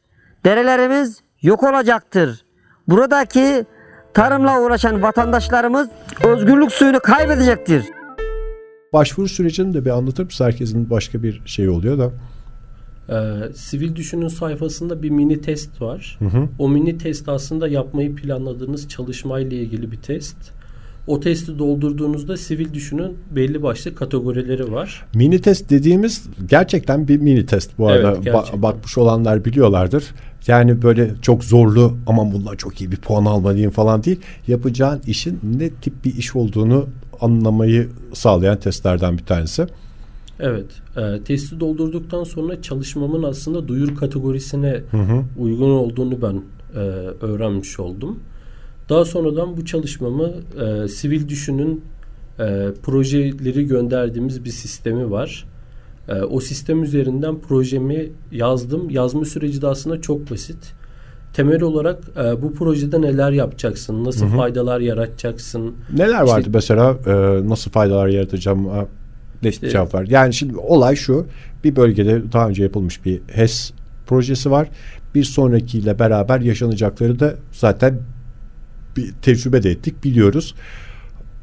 Derelerimiz 0.44 1.22
yok 1.42 1.62
olacaktır. 1.62 2.44
Buradaki 2.88 3.64
tarımla 4.14 4.60
uğraşan 4.60 5.02
vatandaşlarımız 5.02 5.88
özgürlük 6.24 6.72
suyunu 6.72 7.00
kaybedecektir. 7.00 7.84
Başvuru 8.92 9.28
sürecini 9.28 9.74
de 9.74 9.84
bir 9.84 9.90
anlatır 9.90 10.24
mısın? 10.24 10.44
Herkesin 10.44 10.90
başka 10.90 11.22
bir 11.22 11.42
şey 11.46 11.68
oluyor 11.68 11.98
da. 11.98 12.10
Ee, 13.08 13.52
Sivil 13.54 13.96
Düşünün 13.96 14.28
sayfasında 14.28 15.02
bir 15.02 15.10
mini 15.10 15.40
test 15.40 15.82
var. 15.82 16.16
Hı 16.18 16.24
hı. 16.24 16.48
O 16.58 16.68
mini 16.68 16.98
test 16.98 17.28
aslında 17.28 17.68
yapmayı 17.68 18.14
planladığınız 18.14 18.88
çalışmayla 18.88 19.56
ilgili 19.56 19.92
bir 19.92 19.96
test. 19.96 20.36
O 21.06 21.20
testi 21.20 21.58
doldurduğunuzda 21.58 22.36
sivil 22.36 22.74
düşünün 22.74 23.16
belli 23.30 23.62
başlı 23.62 23.94
kategorileri 23.94 24.72
var. 24.72 25.06
Mini 25.14 25.40
test 25.40 25.70
dediğimiz 25.70 26.26
gerçekten 26.48 27.08
bir 27.08 27.18
mini 27.18 27.46
test 27.46 27.78
bu 27.78 27.88
arada. 27.88 28.12
Evet, 28.12 28.26
ba- 28.26 28.62
bakmış 28.62 28.98
olanlar 28.98 29.44
biliyorlardır. 29.44 30.04
Yani 30.46 30.82
böyle 30.82 31.10
çok 31.22 31.44
zorlu 31.44 31.96
ama 32.06 32.32
bunlar 32.32 32.56
çok 32.56 32.80
iyi 32.80 32.92
bir 32.92 32.96
puan 32.96 33.24
almalıyım 33.24 33.70
falan 33.70 34.04
değil. 34.04 34.20
Yapacağın 34.48 35.00
işin 35.06 35.40
ne 35.58 35.70
tip 35.70 36.04
bir 36.04 36.16
iş 36.16 36.36
olduğunu 36.36 36.86
anlamayı 37.20 37.88
sağlayan 38.12 38.60
testlerden 38.60 39.18
bir 39.18 39.24
tanesi. 39.24 39.66
Evet. 40.40 40.66
E, 40.96 41.24
testi 41.24 41.60
doldurduktan 41.60 42.24
sonra 42.24 42.62
çalışmamın 42.62 43.22
aslında 43.22 43.68
duyur 43.68 43.96
kategorisine 43.96 44.80
hı 44.90 44.96
hı. 44.96 45.22
uygun 45.38 45.70
olduğunu 45.70 46.22
ben 46.22 46.42
e, 46.74 46.78
öğrenmiş 47.20 47.80
oldum. 47.80 48.18
Daha 48.92 49.04
sonradan 49.04 49.56
bu 49.56 49.64
çalışmamı 49.64 50.30
e, 50.60 50.88
sivil 50.88 51.28
düşünün 51.28 51.84
e, 52.38 52.68
projeleri 52.82 53.66
gönderdiğimiz 53.66 54.44
bir 54.44 54.50
sistemi 54.50 55.10
var. 55.10 55.44
E, 56.08 56.14
o 56.14 56.40
sistem 56.40 56.82
üzerinden 56.82 57.38
projemi 57.38 58.08
yazdım. 58.32 58.90
Yazma 58.90 59.24
süreci 59.24 59.62
de 59.62 59.66
aslında 59.66 60.00
çok 60.00 60.30
basit. 60.30 60.72
Temel 61.34 61.62
olarak 61.62 61.98
e, 62.16 62.42
bu 62.42 62.52
projede 62.52 63.00
neler 63.00 63.32
yapacaksın? 63.32 64.04
Nasıl 64.04 64.26
Hı-hı. 64.26 64.36
faydalar 64.36 64.80
yaratacaksın? 64.80 65.74
Neler 65.96 66.22
vardı 66.22 66.40
işte, 66.40 66.50
mesela 66.54 66.96
e, 67.06 67.12
nasıl 67.48 67.70
faydalar 67.70 68.08
yaratacağım? 68.08 68.68
Ne 69.42 69.48
işte, 69.48 69.70
cevap 69.70 69.94
var. 69.94 70.06
Yani 70.08 70.34
şimdi 70.34 70.56
olay 70.56 70.96
şu. 70.96 71.26
Bir 71.64 71.76
bölgede 71.76 72.32
daha 72.32 72.48
önce 72.48 72.62
yapılmış 72.62 73.04
bir 73.04 73.20
HES 73.26 73.72
projesi 74.06 74.50
var. 74.50 74.68
Bir 75.14 75.24
sonrakiyle 75.24 75.98
beraber 75.98 76.40
yaşanacakları 76.40 77.20
da 77.20 77.34
zaten 77.52 77.98
bir 78.96 79.12
tecrübe 79.22 79.62
de 79.62 79.70
ettik 79.70 80.04
biliyoruz. 80.04 80.54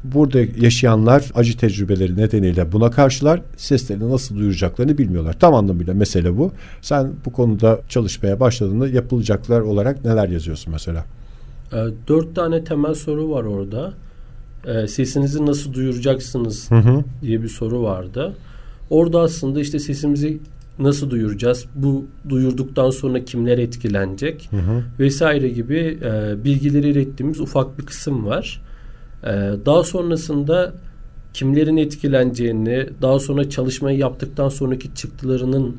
Burada 0.04 0.38
yaşayanlar 0.60 1.30
acı 1.34 1.58
tecrübeleri 1.58 2.16
nedeniyle 2.16 2.72
buna 2.72 2.90
karşılar 2.90 3.40
seslerini 3.56 4.10
nasıl 4.10 4.36
duyuracaklarını 4.36 4.98
bilmiyorlar. 4.98 5.36
Tam 5.40 5.54
anlamıyla 5.54 5.94
mesele 5.94 6.36
bu. 6.38 6.52
Sen 6.82 7.12
bu 7.24 7.32
konuda 7.32 7.80
çalışmaya 7.88 8.40
başladığında 8.40 8.88
yapılacaklar 8.88 9.60
olarak 9.60 10.04
neler 10.04 10.28
yazıyorsun 10.28 10.72
mesela? 10.72 11.04
E, 11.72 11.76
dört 12.08 12.34
tane 12.34 12.64
temel 12.64 12.94
soru 12.94 13.30
var 13.30 13.44
orada. 13.44 13.92
E, 14.66 14.86
sesinizi 14.86 15.46
nasıl 15.46 15.74
duyuracaksınız 15.74 16.70
hı 16.70 16.78
hı. 16.78 17.04
diye 17.22 17.42
bir 17.42 17.48
soru 17.48 17.82
vardı. 17.82 18.34
Orada 18.90 19.20
aslında 19.20 19.60
işte 19.60 19.78
sesimizi 19.78 20.38
nasıl 20.80 21.10
duyuracağız? 21.10 21.66
Bu 21.74 22.06
duyurduktan 22.28 22.90
sonra 22.90 23.24
kimler 23.24 23.58
etkilenecek? 23.58 24.48
Hı 24.50 24.56
hı. 24.56 24.82
Vesaire 24.98 25.48
gibi 25.48 25.98
e, 26.02 26.44
bilgileri 26.44 26.88
ilettiğimiz 26.88 27.40
ufak 27.40 27.78
bir 27.78 27.86
kısım 27.86 28.26
var. 28.26 28.62
E, 29.24 29.28
daha 29.66 29.84
sonrasında 29.84 30.74
kimlerin 31.34 31.76
etkileneceğini, 31.76 32.86
daha 33.02 33.18
sonra 33.18 33.50
çalışmayı 33.50 33.98
yaptıktan 33.98 34.48
sonraki 34.48 34.94
çıktılarının 34.94 35.76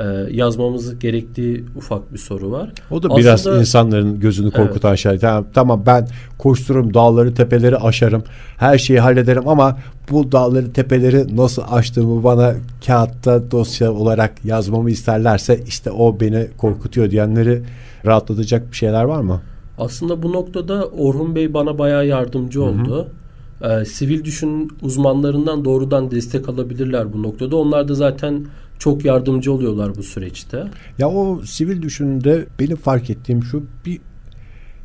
e, 0.00 0.04
yazmamız 0.30 0.98
gerektiği 0.98 1.64
ufak 1.76 2.12
bir 2.12 2.18
soru 2.18 2.50
var. 2.50 2.72
O 2.90 3.02
da 3.02 3.06
Aslında, 3.06 3.20
biraz 3.20 3.46
insanların 3.46 4.20
gözünü 4.20 4.50
korkutan 4.50 4.90
evet. 4.90 4.98
şey. 4.98 5.18
Tamam, 5.18 5.46
tamam 5.54 5.82
ben 5.86 6.08
koştururum 6.38 6.94
dağları 6.94 7.34
tepeleri 7.34 7.76
aşarım 7.76 8.24
her 8.56 8.78
şeyi 8.78 9.00
hallederim 9.00 9.48
ama 9.48 9.78
bu 10.10 10.32
dağları 10.32 10.72
tepeleri 10.72 11.36
nasıl 11.36 11.62
aştığımı 11.70 12.24
bana 12.24 12.54
kağıtta 12.86 13.50
dosya 13.50 13.92
olarak 13.92 14.44
yazmamı 14.44 14.90
isterlerse 14.90 15.60
işte 15.66 15.90
o 15.90 16.20
beni 16.20 16.46
korkutuyor 16.58 17.10
diyenleri 17.10 17.62
rahatlatacak 18.06 18.70
bir 18.70 18.76
şeyler 18.76 19.04
var 19.04 19.20
mı? 19.20 19.40
Aslında 19.78 20.22
bu 20.22 20.32
noktada 20.32 20.84
Orhun 20.84 21.34
Bey 21.34 21.54
bana 21.54 21.78
bayağı 21.78 22.06
yardımcı 22.06 22.62
oldu. 22.62 22.96
Hı 22.96 23.00
hı. 23.00 23.80
Ee, 23.80 23.84
sivil 23.84 24.24
düşün 24.24 24.72
uzmanlarından 24.82 25.64
doğrudan 25.64 26.10
destek 26.10 26.48
alabilirler 26.48 27.12
bu 27.12 27.22
noktada. 27.22 27.56
Onlar 27.56 27.88
da 27.88 27.94
zaten 27.94 28.46
çok 28.80 29.04
yardımcı 29.04 29.52
oluyorlar 29.52 29.96
bu 29.96 30.02
süreçte. 30.02 30.64
Ya 30.98 31.08
o 31.08 31.42
sivil 31.44 31.82
düşünde 31.82 32.46
benim 32.60 32.76
fark 32.76 33.10
ettiğim 33.10 33.44
şu 33.44 33.64
bir 33.86 34.00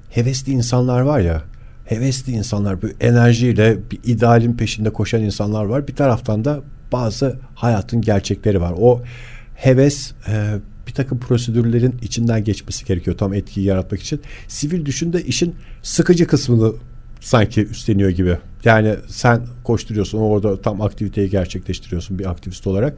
hevesli 0.10 0.52
insanlar 0.52 1.02
var 1.02 1.20
ya 1.20 1.44
hevesli 1.86 2.34
insanlar 2.34 2.82
bir 2.82 2.96
enerjiyle 3.00 3.78
bir 3.92 4.00
idealin 4.04 4.54
peşinde 4.54 4.90
koşan 4.90 5.22
insanlar 5.22 5.66
var. 5.66 5.88
Bir 5.88 5.96
taraftan 5.96 6.46
da 6.46 6.62
bazı 6.92 7.40
hayatın 7.56 8.02
gerçekleri 8.02 8.62
var. 8.62 8.74
O 8.78 9.02
heves 9.56 10.12
e, 10.28 10.56
bir 10.88 10.94
takım 10.94 11.20
prosedürlerin 11.20 11.96
içinden 12.02 12.44
geçmesi 12.44 12.86
gerekiyor 12.86 13.18
tam 13.18 13.34
etkiyi 13.34 13.66
yaratmak 13.66 14.02
için. 14.02 14.22
Sivil 14.48 14.86
düşünde 14.86 15.24
işin 15.24 15.56
sıkıcı 15.84 16.28
kısmını 16.28 16.72
sanki 17.20 17.66
üstleniyor 17.66 18.10
gibi. 18.10 18.38
Yani 18.66 18.96
sen 19.08 19.42
koşturuyorsun 19.64 20.18
orada 20.18 20.62
tam 20.62 20.82
aktiviteyi 20.82 21.30
gerçekleştiriyorsun 21.30 22.20
bir 22.20 22.30
aktivist 22.30 22.68
olarak. 22.68 22.98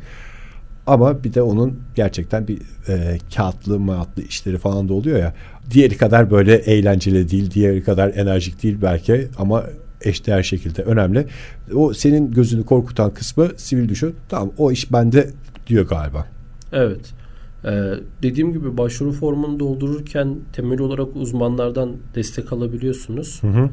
Ama 0.88 1.24
bir 1.24 1.34
de 1.34 1.41
onun 1.41 1.79
gerçekten 1.96 2.48
bir 2.48 2.58
e, 2.89 3.17
kağıtlı 3.36 3.79
mağatlı 3.79 4.24
işleri 4.24 4.58
falan 4.58 4.89
da 4.89 4.94
oluyor 4.94 5.20
ya. 5.20 5.34
Diğeri 5.72 5.98
kadar 5.98 6.32
böyle 6.32 6.56
eğlenceli 6.56 7.32
değil, 7.32 7.51
diğeri 7.51 7.84
kadar 7.84 8.13
enerjik 8.15 8.63
değil 8.63 8.77
belki 8.82 9.27
ama 9.38 9.63
eşdeğer 10.01 10.44
şekilde 10.44 10.84
önemli. 10.84 11.27
O 11.75 11.94
senin 11.94 12.32
gözünü 12.32 12.65
korkutan 12.65 13.13
kısmı 13.13 13.50
sivil 13.58 13.89
düşün. 13.89 14.15
Tamam 14.29 14.51
o 14.58 14.72
iş 14.72 14.91
bende 14.91 15.29
diyor 15.67 15.88
galiba. 15.88 16.25
Evet. 16.74 17.13
Ee, 17.65 17.94
dediğim 18.24 18.53
gibi 18.53 18.77
başvuru 18.77 19.12
formunu 19.12 19.60
doldururken 19.60 20.36
temel 20.53 20.79
olarak 20.79 21.15
uzmanlardan 21.15 21.96
destek 22.15 22.53
alabiliyorsunuz. 22.53 23.44
Hı 23.44 23.48
hı. 23.48 23.70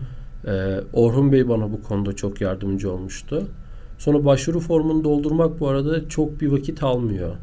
Ee, 0.50 0.80
Orhun 0.92 1.33
Bey 1.33 1.49
bana 1.49 1.73
bu 1.73 1.83
konuda 1.83 2.12
çok 2.12 2.40
yardımcı 2.40 2.92
olmuştu. 2.92 3.49
Sonra 3.98 4.24
başvuru 4.24 4.60
formunu 4.60 5.04
doldurmak 5.04 5.60
bu 5.60 5.68
arada 5.68 6.08
çok 6.08 6.40
bir 6.40 6.46
vakit 6.46 6.82
almıyor. 6.82 7.36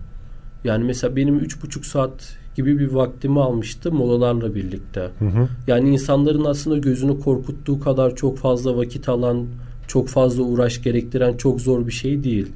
Yani 0.63 0.83
mesela 0.83 1.15
benim 1.15 1.39
üç 1.39 1.63
buçuk 1.63 1.85
saat 1.85 2.37
gibi 2.55 2.79
bir 2.79 2.91
vaktimi 2.91 3.41
almıştı 3.41 3.91
molalarla 3.91 4.55
birlikte. 4.55 5.09
Hı 5.19 5.25
hı. 5.25 5.47
Yani 5.67 5.89
insanların 5.89 6.45
aslında 6.45 6.77
gözünü 6.77 7.19
korkuttuğu 7.19 7.79
kadar 7.79 8.15
çok 8.15 8.37
fazla 8.37 8.77
vakit 8.77 9.09
alan, 9.09 9.45
çok 9.87 10.07
fazla 10.07 10.43
uğraş 10.43 10.83
gerektiren 10.83 11.37
çok 11.37 11.61
zor 11.61 11.87
bir 11.87 11.91
şey 11.91 12.23
değil. 12.23 12.47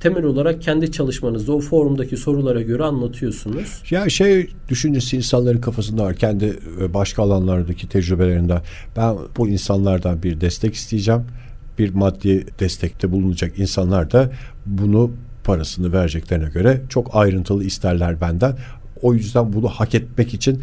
temel 0.00 0.24
olarak 0.24 0.62
kendi 0.62 0.92
çalışmanızda 0.92 1.52
o 1.52 1.60
forumdaki 1.60 2.16
sorulara 2.16 2.62
göre 2.62 2.84
anlatıyorsunuz. 2.84 3.82
Ya 3.90 4.08
şey 4.08 4.50
düşüncesi 4.68 5.16
insanların 5.16 5.60
kafasında 5.60 6.04
var. 6.04 6.14
Kendi 6.14 6.58
e, 6.80 6.94
başka 6.94 7.22
alanlardaki 7.22 7.88
tecrübelerinde. 7.88 8.62
Ben 8.96 9.16
bu 9.36 9.48
insanlardan 9.48 10.22
bir 10.22 10.40
destek 10.40 10.74
isteyeceğim. 10.74 11.22
Bir 11.80 11.94
maddi 11.94 12.46
destekte 12.58 13.12
bulunacak 13.12 13.58
insanlar 13.58 14.10
da 14.10 14.30
bunu 14.66 15.10
parasını 15.44 15.92
vereceklerine 15.92 16.48
göre 16.48 16.82
çok 16.88 17.16
ayrıntılı 17.16 17.64
isterler 17.64 18.20
benden. 18.20 18.56
O 19.02 19.14
yüzden 19.14 19.52
bunu 19.52 19.68
hak 19.68 19.94
etmek 19.94 20.34
için 20.34 20.62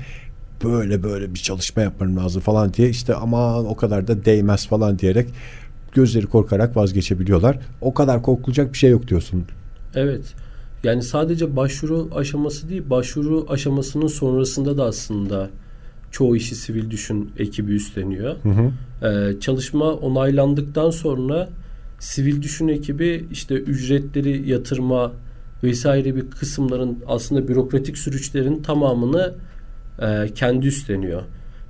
böyle 0.64 1.04
böyle 1.04 1.34
bir 1.34 1.40
çalışma 1.40 1.82
yapmam 1.82 2.18
lazım 2.18 2.42
falan 2.42 2.74
diye 2.74 2.90
işte 2.90 3.16
aman 3.16 3.66
o 3.66 3.76
kadar 3.76 4.08
da 4.08 4.26
değmez 4.26 4.68
falan 4.68 5.00
diyerek 5.00 5.30
gözleri 5.92 6.26
korkarak 6.26 6.78
vazgeçebiliyorlar. 6.78 7.60
O 7.82 7.94
kadar 7.94 8.22
korkulacak 8.22 8.74
bir 8.74 8.78
şey 8.78 8.90
yok 8.90 9.08
diyorsun. 9.08 9.46
Evet. 9.96 10.34
Yani 10.84 11.04
sadece 11.04 11.56
başvuru 11.56 12.10
aşaması 12.16 12.70
değil, 12.70 12.84
başvuru 12.90 13.46
aşamasının 13.50 14.08
sonrasında 14.08 14.78
da 14.78 14.84
aslında 14.84 15.50
çoğu 16.12 16.36
işi 16.36 16.56
sivil 16.56 16.90
düşün 16.90 17.32
ekibi 17.38 17.74
üstleniyor. 17.74 18.36
Hı 18.44 18.50
hı. 18.50 18.72
Ee, 19.08 19.40
çalışma 19.40 19.94
onaylandıktan 19.94 20.90
sonra 20.90 21.50
sivil 22.00 22.42
düşün 22.42 22.68
ekibi 22.68 23.26
işte 23.32 23.56
ücretleri 23.56 24.50
yatırma 24.50 25.12
vesaire 25.64 26.16
bir 26.16 26.32
kısımların 26.32 26.98
aslında 27.08 27.48
bürokratik 27.48 27.98
süreçlerin 27.98 28.62
tamamını 28.62 29.34
e, 30.02 30.34
kendi 30.36 30.68
üstleniyor. 30.68 31.22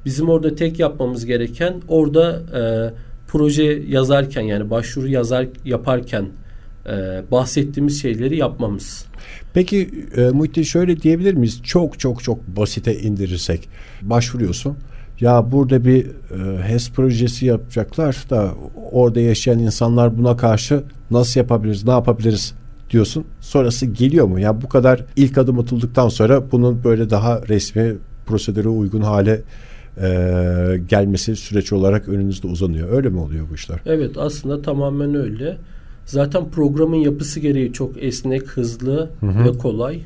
Bizim 0.06 0.30
orada 0.30 0.56
tek 0.56 0.80
yapmamız 0.80 1.26
gereken 1.26 1.74
orada 1.88 2.42
e, 2.56 2.62
proje 3.28 3.84
yazarken 3.88 4.42
yani 4.42 4.70
başvuru 4.70 5.08
yazar 5.08 5.48
yaparken 5.66 6.26
e, 6.88 7.24
bahsettiğimiz 7.32 8.02
şeyleri 8.02 8.38
yapmamız. 8.38 9.06
Peki 9.54 9.90
e, 10.18 10.22
Muhittin 10.22 10.64
şöyle 10.64 11.02
diyebilir 11.02 11.34
miyiz? 11.34 11.62
Çok 11.64 12.00
çok 12.00 12.24
çok 12.24 12.48
basite 12.48 13.00
indirirsek 13.00 13.70
başvuruyorsun. 14.02 14.78
Ya 15.20 15.52
burada 15.52 15.86
bir 15.86 16.06
e, 16.06 16.64
HES 16.64 16.92
projesi 16.92 17.46
yapacaklar 17.46 18.18
da 18.30 18.52
orada 18.92 19.20
yaşayan 19.20 19.60
insanlar 19.60 20.18
buna 20.18 20.38
karşı 20.38 20.84
nasıl 21.12 21.40
yapabiliriz, 21.40 21.86
ne 21.86 21.92
yapabiliriz 21.92 22.54
diyorsun. 22.90 23.26
Sonrası 23.42 23.86
geliyor 23.86 24.26
mu? 24.26 24.40
Ya 24.40 24.62
bu 24.62 24.70
kadar 24.70 25.06
ilk 25.16 25.38
adım 25.38 25.60
atıldıktan 25.60 26.10
sonra 26.10 26.52
bunun 26.52 26.84
böyle 26.84 27.10
daha 27.10 27.42
resmi 27.48 27.96
prosedüre 28.26 28.70
uygun 28.70 29.02
hale 29.02 29.42
e, 30.02 30.10
gelmesi 30.90 31.36
süreç 31.36 31.74
olarak 31.74 32.10
önünüzde 32.10 32.48
uzanıyor. 32.48 32.92
Öyle 32.92 33.10
mi 33.10 33.20
oluyor 33.20 33.46
bu 33.52 33.56
işler? 33.56 33.80
Evet 33.86 34.18
aslında 34.18 34.62
tamamen 34.62 35.16
öyle. 35.16 35.58
Zaten 36.08 36.50
programın 36.52 36.96
yapısı 36.96 37.40
gereği 37.40 37.74
çok 37.74 38.04
esnek, 38.04 38.48
hızlı 38.48 39.10
hı 39.20 39.26
hı. 39.26 39.46
ve 39.46 39.58
kolay. 39.58 40.02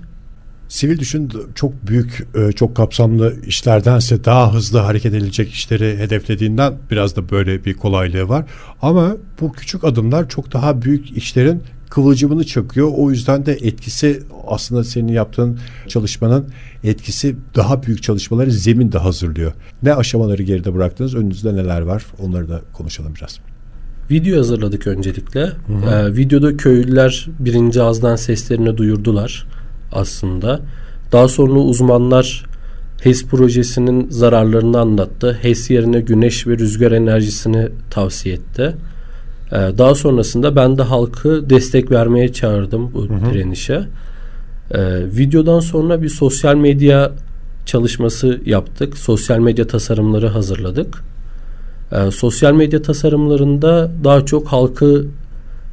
Sivil 0.68 1.00
düşün 1.00 1.32
çok 1.56 1.88
büyük, 1.88 2.28
e, 2.36 2.52
çok 2.52 2.76
kapsamlı 2.76 3.36
işlerdense 3.46 4.26
daha 4.26 4.54
hızlı 4.54 4.80
hareket 4.80 5.14
edilecek 5.14 5.50
işleri 5.50 5.98
hedeflediğinden 5.98 6.74
biraz 6.92 7.16
da 7.16 7.30
böyle 7.30 7.66
bir 7.66 7.74
kolaylığı 7.74 8.30
var. 8.30 8.46
Ama 8.82 9.18
bu 9.42 9.52
küçük 9.52 9.84
adımlar 9.84 10.30
çok 10.30 10.54
daha 10.54 10.82
büyük 10.82 11.18
işlerin 11.18 11.64
kıvılcımını 11.90 12.44
çakıyor. 12.44 12.92
O 12.96 13.12
yüzden 13.12 13.46
de 13.46 13.54
etkisi 13.54 14.24
aslında 14.48 14.84
senin 14.84 15.14
yaptığın 15.14 15.60
çalışmanın 15.88 16.50
etkisi 16.84 17.36
daha 17.56 17.84
büyük 17.84 18.04
çalışmaları 18.04 18.52
zemin 18.52 18.92
de 18.92 18.98
hazırlıyor. 18.98 19.54
Ne 19.84 19.94
aşamaları 19.94 20.44
geride 20.44 20.74
bıraktınız? 20.76 21.16
Önünüzde 21.16 21.56
neler 21.56 21.82
var? 21.82 22.06
Onları 22.20 22.50
da 22.50 22.62
konuşalım 22.74 23.14
biraz. 23.16 23.51
Video 24.12 24.38
hazırladık 24.40 24.88
öncelikle. 24.88 25.42
Ee, 25.42 26.16
videoda 26.16 26.58
köylüler 26.58 27.28
birinci 27.40 27.82
ağızdan 27.82 28.16
seslerini 28.16 28.78
duyurdular 28.78 29.48
aslında. 29.92 30.60
Daha 31.12 31.28
sonra 31.28 31.60
uzmanlar 31.60 32.46
HES 33.02 33.26
projesinin 33.26 34.10
zararlarını 34.10 34.80
anlattı. 34.80 35.38
HES 35.42 35.70
yerine 35.70 36.02
güneş 36.02 36.48
ve 36.48 36.58
rüzgar 36.58 36.92
enerjisini 36.92 37.70
tavsiye 37.90 38.36
etti. 38.36 38.76
Ee, 39.52 39.56
daha 39.56 39.96
sonrasında 39.96 40.56
ben 40.56 40.78
de 40.78 40.82
halkı 40.82 41.50
destek 41.50 41.92
vermeye 41.92 42.34
çağırdım 42.34 42.94
bu 42.94 43.10
hı 43.10 43.14
hı. 43.14 43.34
direnişe. 43.34 43.84
Ee, 44.72 44.80
videodan 45.18 45.60
sonra 45.60 46.02
bir 46.02 46.10
sosyal 46.10 46.56
medya 46.56 47.12
çalışması 47.66 48.42
yaptık. 48.46 48.98
Sosyal 48.98 49.40
medya 49.40 49.68
tasarımları 49.68 50.28
hazırladık. 50.28 51.04
Ee, 51.92 52.12
sosyal 52.12 52.54
medya 52.54 52.82
tasarımlarında 52.82 53.92
daha 54.04 54.26
çok 54.26 54.48
halkı 54.48 55.06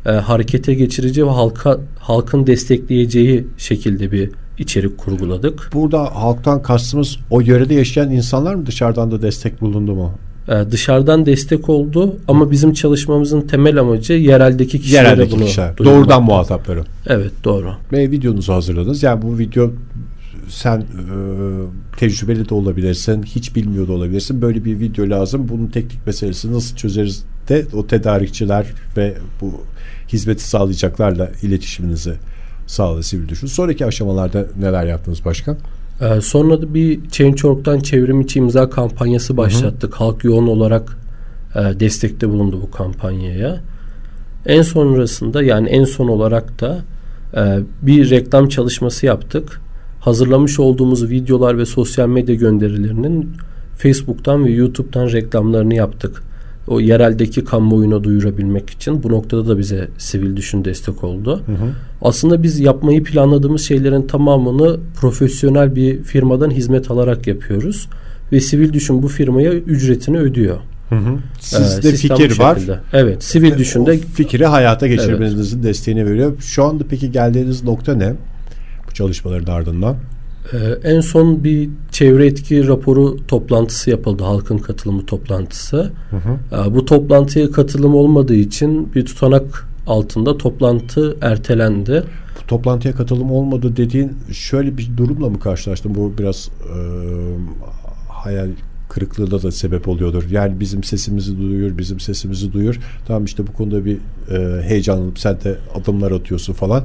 e, 0.06 0.10
harekete 0.10 0.74
geçirici 0.74 1.26
ve 1.26 1.30
halka 1.30 1.78
halkın 1.98 2.46
destekleyeceği 2.46 3.46
şekilde 3.58 4.12
bir 4.12 4.30
içerik 4.58 4.98
kurguladık. 4.98 5.70
Burada 5.74 6.14
halktan 6.14 6.62
kastımız 6.62 7.16
o 7.30 7.40
yörede 7.40 7.74
yaşayan 7.74 8.10
insanlar 8.10 8.54
mı 8.54 8.66
dışarıdan 8.66 9.10
da 9.10 9.22
destek 9.22 9.60
bulundu 9.60 9.94
mu? 9.94 10.12
Ee, 10.48 10.64
dışarıdan 10.70 11.26
destek 11.26 11.68
oldu 11.68 12.16
ama 12.28 12.50
bizim 12.50 12.72
çalışmamızın 12.72 13.40
temel 13.40 13.80
amacı 13.80 14.12
yereldeki 14.12 14.80
kişilere 14.80 15.08
Yereldeki 15.08 15.36
bunu 15.36 15.44
kişiler. 15.44 15.78
Doğrudan 15.78 16.22
muhatapları. 16.22 16.84
Evet 17.06 17.32
doğru. 17.44 17.72
Ve 17.92 18.10
videonuzu 18.10 18.52
hazırladınız. 18.52 19.02
Yani 19.02 19.22
bu 19.22 19.38
video 19.38 19.70
sen 20.48 20.78
e, 20.78 20.84
tecrübeli 21.96 22.48
de 22.48 22.54
olabilirsin, 22.54 23.22
hiç 23.22 23.56
bilmiyor 23.56 23.88
da 23.88 23.92
olabilirsin. 23.92 24.42
Böyle 24.42 24.64
bir 24.64 24.80
video 24.80 25.10
lazım. 25.10 25.48
Bunun 25.48 25.66
teknik 25.66 26.06
meselesi 26.06 26.52
nasıl 26.52 26.76
çözeriz 26.76 27.24
de 27.48 27.66
o 27.72 27.86
tedarikçiler 27.86 28.66
ve 28.96 29.14
bu 29.40 29.60
hizmeti 30.08 30.48
sağlayacaklarla 30.48 31.30
iletişiminizi 31.42 32.14
sağladı 32.66 33.02
sivil 33.02 33.28
düşün. 33.28 33.46
Sonraki 33.46 33.86
aşamalarda 33.86 34.46
neler 34.60 34.86
yaptınız 34.86 35.24
başkan? 35.24 35.56
Ee, 36.00 36.20
sonra 36.20 36.62
da 36.62 36.74
bir 36.74 37.08
Change.org'dan 37.08 37.80
çevrim 37.80 38.20
içi 38.20 38.38
imza 38.38 38.70
kampanyası 38.70 39.36
başlattık. 39.36 39.92
Hı 39.92 39.98
hı. 39.98 40.04
Halk 40.04 40.24
yoğun 40.24 40.46
olarak 40.46 40.98
e, 41.54 41.80
destekte 41.80 42.28
bulundu 42.28 42.60
bu 42.62 42.70
kampanyaya. 42.70 43.60
En 44.46 44.62
sonrasında 44.62 45.42
yani 45.42 45.68
en 45.68 45.84
son 45.84 46.08
olarak 46.08 46.60
da 46.60 46.78
e, 47.36 47.58
bir 47.82 48.10
reklam 48.10 48.48
çalışması 48.48 49.06
yaptık. 49.06 49.60
Hazırlamış 50.00 50.60
olduğumuz 50.60 51.10
videolar 51.10 51.58
ve 51.58 51.66
sosyal 51.66 52.08
medya 52.08 52.34
gönderilerinin 52.34 53.30
Facebook'tan 53.76 54.44
ve 54.44 54.50
YouTube'dan 54.50 55.12
reklamlarını 55.12 55.74
yaptık 55.74 56.22
o 56.68 56.80
yereldeki 56.80 57.44
kamuoyuna 57.44 58.04
duyurabilmek 58.04 58.70
için 58.70 59.02
bu 59.02 59.08
noktada 59.08 59.48
da 59.48 59.58
bize 59.58 59.88
sivil 59.98 60.36
düşün 60.36 60.64
destek 60.64 61.04
oldu. 61.04 61.42
Hı 61.46 61.52
hı. 61.52 61.70
Aslında 62.02 62.42
biz 62.42 62.60
yapmayı 62.60 63.04
planladığımız 63.04 63.62
şeylerin 63.62 64.02
tamamını 64.02 64.80
profesyonel 65.00 65.76
bir 65.76 66.02
firmadan 66.02 66.50
hizmet 66.50 66.90
alarak 66.90 67.26
yapıyoruz 67.26 67.88
ve 68.32 68.40
sivil 68.40 68.72
düşün 68.72 69.02
bu 69.02 69.08
firmaya 69.08 69.52
ücretini 69.52 70.18
ödüyor. 70.18 70.58
Hı 70.88 70.94
hı. 70.94 71.18
Sizde 71.40 71.88
ee, 71.88 71.92
fikir 71.92 72.38
var. 72.38 72.58
Evet, 72.92 73.24
sivil 73.24 73.58
düşünde 73.58 73.90
o 73.90 74.14
fikri 74.14 74.46
hayata 74.46 74.86
geçirmenizin 74.86 75.56
evet. 75.56 75.66
desteğini 75.66 76.06
veriyor. 76.06 76.32
Şu 76.40 76.64
anda 76.64 76.84
peki 76.90 77.12
geldiğiniz 77.12 77.64
nokta 77.64 77.94
ne? 77.94 78.14
Çalışmaların 78.98 79.52
ardından. 79.52 79.96
Ee, 80.52 80.56
en 80.84 81.00
son 81.00 81.44
bir 81.44 81.70
çevre 81.92 82.26
etki 82.26 82.68
raporu 82.68 83.26
toplantısı 83.28 83.90
yapıldı. 83.90 84.24
Halkın 84.24 84.58
katılımı 84.58 85.06
toplantısı. 85.06 85.92
Hı 86.10 86.16
hı. 86.16 86.38
Ee, 86.52 86.74
bu 86.74 86.84
toplantıya 86.84 87.50
katılım 87.50 87.94
olmadığı 87.94 88.34
için 88.34 88.94
bir 88.94 89.04
tutanak 89.04 89.68
altında 89.86 90.38
toplantı 90.38 91.16
ertelendi. 91.20 92.04
Bu 92.42 92.46
toplantıya 92.46 92.94
katılım 92.94 93.30
olmadı 93.30 93.76
dediğin 93.76 94.12
şöyle 94.32 94.78
bir 94.78 94.96
durumla 94.96 95.28
mı 95.28 95.40
karşılaştın? 95.40 95.94
Bu 95.94 96.12
biraz 96.18 96.48
e, 96.48 96.76
hayal 98.08 98.48
kırıklığına 98.88 99.42
da 99.42 99.52
sebep 99.52 99.88
oluyordur. 99.88 100.30
Yani 100.30 100.60
bizim 100.60 100.84
sesimizi 100.84 101.38
duyuyor, 101.38 101.78
bizim 101.78 102.00
sesimizi 102.00 102.52
duyuyor. 102.52 102.78
Tamam 103.06 103.24
işte 103.24 103.46
bu 103.46 103.52
konuda 103.52 103.84
bir 103.84 103.98
e, 104.30 104.62
heyecanlanıp 104.62 105.18
sen 105.18 105.40
de 105.40 105.58
adımlar 105.74 106.10
atıyorsun 106.10 106.52
falan 106.52 106.84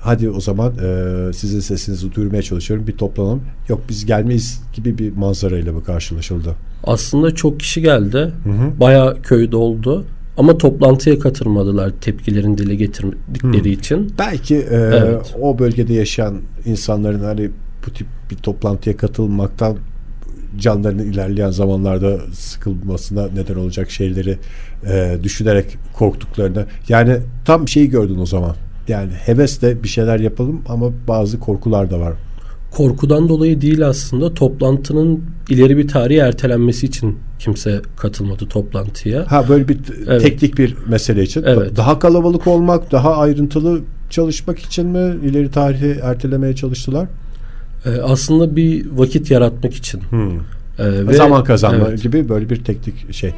hadi 0.00 0.30
o 0.30 0.40
zaman 0.40 0.72
e, 0.72 1.32
sizin 1.32 1.60
sesinizi 1.60 2.14
duyurmaya 2.14 2.42
çalışıyorum 2.42 2.86
bir 2.86 2.96
toplanalım. 2.96 3.42
Yok 3.68 3.80
biz 3.88 4.06
gelmeyiz 4.06 4.62
gibi 4.74 4.98
bir 4.98 5.12
manzarayla 5.12 5.72
mı 5.72 5.84
karşılaşıldı? 5.84 6.56
Aslında 6.84 7.34
çok 7.34 7.60
kişi 7.60 7.82
geldi. 7.82 8.32
Hı 8.44 8.50
hı. 8.50 8.80
Bayağı 8.80 9.22
köyde 9.22 9.56
oldu. 9.56 10.04
Ama 10.36 10.58
toplantıya 10.58 11.18
katılmadılar 11.18 11.92
tepkilerin 12.00 12.58
dile 12.58 12.74
getirdikleri 12.74 13.64
hmm. 13.64 13.72
için. 13.72 14.12
Belki 14.18 14.56
e, 14.56 14.76
evet. 14.76 15.34
o 15.40 15.58
bölgede 15.58 15.94
yaşayan 15.94 16.34
insanların 16.64 17.24
hani 17.24 17.50
bu 17.86 17.90
tip 17.90 18.06
bir 18.30 18.36
toplantıya 18.36 18.96
katılmaktan 18.96 19.76
canlarının 20.58 21.12
ilerleyen 21.12 21.50
zamanlarda 21.50 22.18
sıkılmasına 22.32 23.28
neden 23.34 23.54
olacak 23.54 23.90
şeyleri 23.90 24.38
e, 24.86 25.18
düşünerek 25.22 25.76
korktuklarını. 25.92 26.66
Yani 26.88 27.16
tam 27.44 27.68
şeyi 27.68 27.90
gördün 27.90 28.18
o 28.18 28.26
zaman 28.26 28.56
yani 28.88 29.12
hevesle 29.12 29.82
bir 29.82 29.88
şeyler 29.88 30.20
yapalım 30.20 30.62
ama 30.68 30.86
bazı 31.08 31.40
korkular 31.40 31.90
da 31.90 32.00
var. 32.00 32.12
Korkudan 32.70 33.28
dolayı 33.28 33.60
değil 33.60 33.86
aslında 33.86 34.34
toplantının 34.34 35.24
ileri 35.48 35.76
bir 35.76 35.88
tarihi 35.88 36.18
ertelenmesi 36.18 36.86
için 36.86 37.18
kimse 37.38 37.82
katılmadı 37.96 38.46
toplantıya. 38.48 39.32
Ha 39.32 39.48
böyle 39.48 39.68
bir 39.68 39.78
evet. 40.06 40.22
teknik 40.22 40.58
bir 40.58 40.76
mesele 40.88 41.22
için. 41.22 41.42
Evet. 41.46 41.76
Daha 41.76 41.98
kalabalık 41.98 42.46
olmak, 42.46 42.92
daha 42.92 43.16
ayrıntılı 43.16 43.80
çalışmak 44.10 44.58
için 44.58 44.86
mi 44.86 45.16
ileri 45.24 45.50
tarihi 45.50 45.98
ertelemeye 46.02 46.54
çalıştılar? 46.54 47.08
Ee, 47.86 47.90
aslında 48.02 48.56
bir 48.56 48.86
vakit 48.90 49.30
yaratmak 49.30 49.74
için. 49.74 50.00
Hmm. 50.10 50.36
Ee, 50.78 51.06
ve- 51.06 51.12
Zaman 51.12 51.44
kazanma 51.44 51.88
Evet. 51.88 52.02
gibi 52.02 52.28
böyle 52.28 52.50
bir 52.50 52.64
teknik 52.64 53.12
şey. 53.14 53.34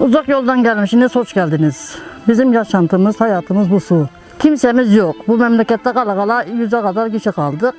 Uzak 0.00 0.28
yoldan 0.28 0.62
gelmişsiniz, 0.62 1.14
hoş 1.14 1.32
geldiniz. 1.34 1.94
Bizim 2.28 2.52
yaşantımız, 2.52 3.20
hayatımız 3.20 3.70
bu 3.70 3.80
su. 3.80 4.08
Kimsemiz 4.38 4.94
yok. 4.94 5.16
Bu 5.28 5.38
memlekette 5.38 5.92
kala 5.92 6.14
kala 6.16 6.42
yüze 6.42 6.80
kadar 6.80 7.12
kişi 7.12 7.32
kaldık. 7.32 7.74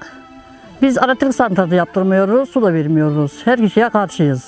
Biz 0.81 0.97
elektrik 0.97 1.35
santrali 1.35 1.75
yaptırmıyoruz, 1.75 2.49
su 2.49 2.61
da 2.61 2.73
vermiyoruz. 2.73 3.31
Her 3.45 3.59
kişiye 3.59 3.89
karşıyız. 3.89 4.43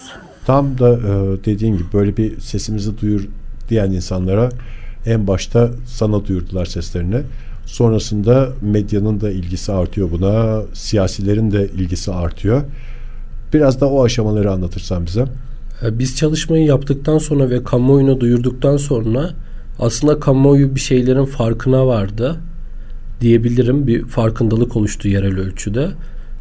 Tam 0.46 0.78
da 0.78 0.90
e, 0.90 1.46
dediğin 1.46 1.78
gibi 1.78 1.88
böyle 1.94 2.18
bir 2.18 2.40
sesimizi 2.40 3.02
duyur 3.02 3.28
diyen 3.70 3.92
insanlara 3.92 4.50
en 5.06 5.28
başta 5.28 5.70
sana 5.86 6.26
duyurdular 6.26 6.66
seslerini. 6.66 7.22
Sonrasında 7.66 8.50
medyanın 8.62 9.22
da 9.22 9.32
ilgisi 9.32 9.72
artıyor 9.72 10.12
buna, 10.12 10.62
siyasilerin 10.74 11.52
de 11.52 11.68
ilgisi 11.68 12.12
artıyor. 12.12 12.62
Biraz 13.54 13.82
da 13.82 13.90
o 13.90 14.04
aşamaları 14.04 14.52
anlatırsan 14.52 15.06
bize. 15.06 15.26
Ee, 15.84 16.00
Biz 16.00 16.16
çalışmayı 16.18 16.66
yaptıktan 16.66 17.18
sonra 17.18 17.50
ve 17.50 17.64
kamuoyuna 17.64 18.20
duyurduktan 18.20 18.78
sonra 18.78 19.30
aslında 19.80 20.20
kamuoyu 20.20 20.76
bir 20.76 20.80
şeylerin 20.80 21.26
farkına 21.26 21.88
vardı 21.88 22.40
diyebilirim. 23.22 23.88
Bir 23.88 24.06
farkındalık 24.06 24.76
oluştu 24.76 25.08
yerel 25.08 25.40
ölçüde. 25.40 25.90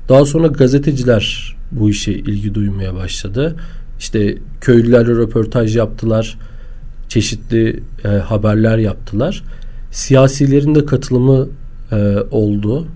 Daha 0.08 0.24
sonra 0.24 0.46
gazeteciler 0.46 1.56
bu 1.72 1.90
işe 1.90 2.12
ilgi 2.12 2.54
duymaya 2.54 2.94
başladı. 2.94 3.56
İşte 3.98 4.38
köylülerle 4.60 5.12
röportaj 5.12 5.76
yaptılar. 5.76 6.38
Çeşitli 7.08 7.82
e, 8.04 8.08
haberler 8.08 8.78
yaptılar. 8.78 9.42
Siyasilerin 9.90 10.74
de 10.74 10.84
katılımı 10.84 11.48
e, 11.92 12.16
oldu. 12.30 12.86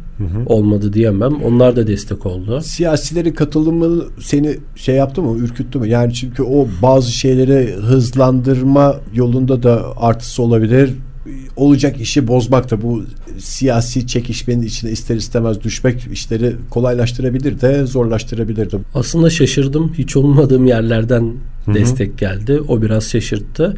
Olmadı 0.46 0.92
diyemem. 0.92 1.42
Onlar 1.42 1.76
da 1.76 1.86
destek 1.86 2.26
oldu. 2.26 2.60
Siyasilerin 2.60 3.32
katılımı 3.32 4.04
seni 4.20 4.56
şey 4.76 4.94
yaptı 4.94 5.22
mı, 5.22 5.38
ürküttü 5.38 5.78
mü? 5.78 5.88
Yani 5.88 6.14
çünkü 6.14 6.42
o 6.42 6.68
bazı 6.82 7.12
şeyleri 7.12 7.72
hızlandırma 7.72 8.96
yolunda 9.14 9.62
da 9.62 9.82
artısı 9.96 10.42
olabilir. 10.42 10.90
Olacak 11.56 12.00
işi 12.00 12.28
bozmak 12.28 12.70
da 12.70 12.82
bu 12.82 13.02
siyasi 13.38 14.06
çekişmenin 14.06 14.62
içine 14.62 14.90
ister 14.90 15.16
istemez 15.16 15.60
düşmek 15.60 16.06
işleri 16.12 16.56
kolaylaştırabilir 16.70 17.60
de 17.60 17.86
zorlaştırabilir 17.86 18.70
de. 18.70 18.78
Aslında 18.94 19.30
şaşırdım. 19.30 19.92
Hiç 19.98 20.16
olmadığım 20.16 20.66
yerlerden 20.66 21.32
destek 21.74 22.18
geldi. 22.18 22.60
O 22.68 22.82
biraz 22.82 23.04
şaşırttı. 23.04 23.76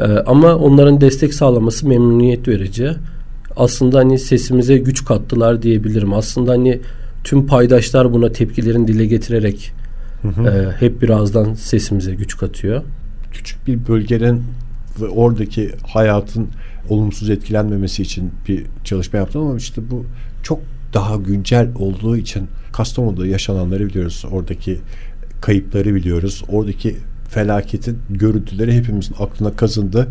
Ee, 0.00 0.04
ama 0.04 0.56
onların 0.56 1.00
destek 1.00 1.34
sağlaması 1.34 1.88
memnuniyet 1.88 2.48
verici. 2.48 2.90
Aslında 3.56 3.98
hani 3.98 4.18
sesimize 4.18 4.78
güç 4.78 5.04
kattılar 5.04 5.62
diyebilirim. 5.62 6.12
Aslında 6.12 6.52
hani 6.52 6.80
tüm 7.24 7.46
paydaşlar 7.46 8.12
buna 8.12 8.32
tepkilerini 8.32 8.88
dile 8.88 9.06
getirerek 9.06 9.72
e, 10.24 10.80
hep 10.80 11.02
birazdan 11.02 11.54
sesimize 11.54 12.14
güç 12.14 12.36
katıyor. 12.36 12.82
küçük 13.32 13.66
bir 13.66 13.86
bölgenin 13.88 14.42
ve 15.00 15.08
oradaki 15.08 15.70
hayatın 15.86 16.48
olumsuz 16.88 17.30
etkilenmemesi 17.30 18.02
için 18.02 18.30
bir 18.48 18.66
çalışma 18.84 19.18
yaptım 19.18 19.42
ama 19.42 19.56
işte 19.56 19.82
bu 19.90 20.04
çok 20.42 20.60
daha 20.94 21.16
güncel 21.16 21.68
olduğu 21.78 22.16
için 22.16 22.48
Kastamonu'da 22.72 23.26
yaşananları 23.26 23.86
biliyoruz. 23.86 24.24
Oradaki 24.30 24.78
kayıpları 25.40 25.94
biliyoruz. 25.94 26.44
Oradaki 26.48 26.96
felaketin 27.28 27.98
görüntüleri 28.10 28.76
hepimizin 28.76 29.14
aklına 29.18 29.56
kazındı. 29.56 30.08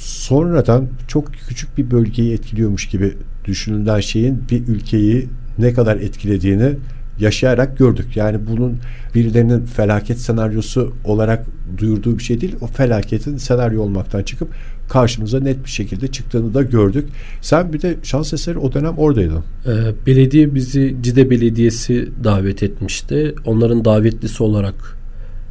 Sonradan 0.00 0.88
çok 1.08 1.32
küçük 1.48 1.78
bir 1.78 1.90
bölgeyi 1.90 2.32
etkiliyormuş 2.32 2.88
gibi 2.88 3.14
düşünülen 3.44 4.00
şeyin 4.00 4.42
bir 4.50 4.68
ülkeyi 4.68 5.28
ne 5.58 5.72
kadar 5.72 5.96
etkilediğini 5.96 6.76
yaşayarak 7.18 7.78
gördük. 7.78 8.16
Yani 8.16 8.38
bunun 8.46 8.78
birilerinin 9.14 9.64
felaket 9.64 10.18
senaryosu 10.18 10.94
olarak 11.04 11.46
duyurduğu 11.78 12.18
bir 12.18 12.22
şey 12.22 12.40
değil. 12.40 12.56
O 12.60 12.66
felaketin 12.66 13.36
senaryo 13.36 13.82
olmaktan 13.82 14.22
çıkıp 14.22 14.48
karşımıza 14.88 15.40
net 15.40 15.64
bir 15.64 15.70
şekilde 15.70 16.08
çıktığını 16.08 16.54
da 16.54 16.62
gördük. 16.62 17.08
Sen 17.40 17.72
bir 17.72 17.82
de 17.82 17.96
şans 18.02 18.32
eseri 18.32 18.58
o 18.58 18.72
dönem 18.72 18.98
oradaydın. 18.98 19.44
Ee, 19.66 19.70
belediye 20.06 20.54
bizi 20.54 20.96
Cide 21.02 21.30
Belediyesi 21.30 22.08
davet 22.24 22.62
etmişti. 22.62 23.34
Onların 23.44 23.84
davetlisi 23.84 24.42
olarak 24.42 24.99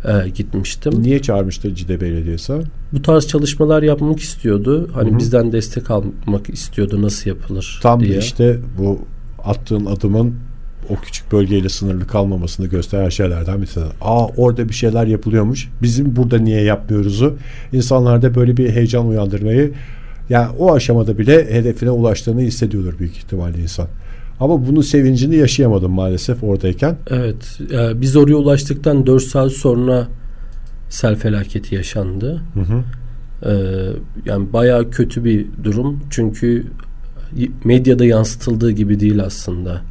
e, 0.06 0.30
gitmiştim. 0.30 1.04
Niye 1.04 1.22
çağırmıştı 1.22 1.76
Cide 1.76 2.02
Belediyesi? 2.02 2.54
Bu 2.94 3.02
tarz 3.02 3.28
çalışmalar 3.28 3.84
yapmak 3.84 4.20
istiyordu. 4.20 4.90
Hani 4.94 5.18
bizden 5.18 5.52
destek 5.52 5.92
almak 5.92 6.50
istiyordu 6.50 7.02
nasıl 7.02 7.30
yapılır 7.30 7.80
Tam 7.84 8.00
diye. 8.00 8.16
da 8.16 8.20
işte 8.20 8.60
bu 8.78 9.00
attığın 9.44 9.86
adımın 9.86 10.36
o 10.90 10.96
küçük 10.96 11.32
bölgeyle 11.32 11.70
sınırlı 11.70 12.08
kalmamasını 12.08 12.68
gösteren 12.68 13.10
şeylerden 13.10 13.62
bir 13.62 13.68
tanesi. 13.68 13.94
Aa 14.02 14.28
orada 14.28 14.70
bir 14.70 14.74
şeyler 14.74 15.08
yapılıyormuş. 15.08 15.70
Bizim 15.82 16.16
burada 16.16 16.38
niye 16.38 16.62
yapmıyoruzu? 16.62 17.38
İnsanlarda 17.74 18.36
böyle 18.36 18.58
bir 18.58 18.70
heyecan 18.70 19.08
uyandırmayı 19.08 19.72
yani 20.30 20.50
o 20.60 20.74
aşamada 20.74 21.18
bile 21.18 21.54
hedefine 21.54 21.90
ulaştığını 21.90 22.42
hissediyordur 22.42 23.00
büyük 23.00 23.18
ihtimalle 23.18 23.62
insan. 23.62 23.88
Ama 24.40 24.68
bunun 24.68 24.82
sevincini 24.82 25.36
yaşayamadım 25.36 25.92
maalesef 25.92 26.44
oradayken. 26.44 26.98
Evet. 27.10 27.60
e, 27.72 28.02
biz 28.02 28.16
oraya 28.16 28.36
ulaştıktan 28.36 29.06
4 29.06 29.24
saat 29.24 29.52
sonra 29.52 30.08
sel 30.90 31.16
felaketi 31.16 31.76
yaşandı. 31.76 32.42
Ee, 33.46 33.50
yani 34.26 34.54
bayağı 34.54 34.90
kötü 34.90 35.24
bir 35.24 35.46
durum. 35.64 36.00
Çünkü 36.10 36.66
medyada 37.64 38.06
yansıtıldığı 38.06 38.72
gibi 38.72 39.00
değil 39.00 39.24
aslında 39.24 39.82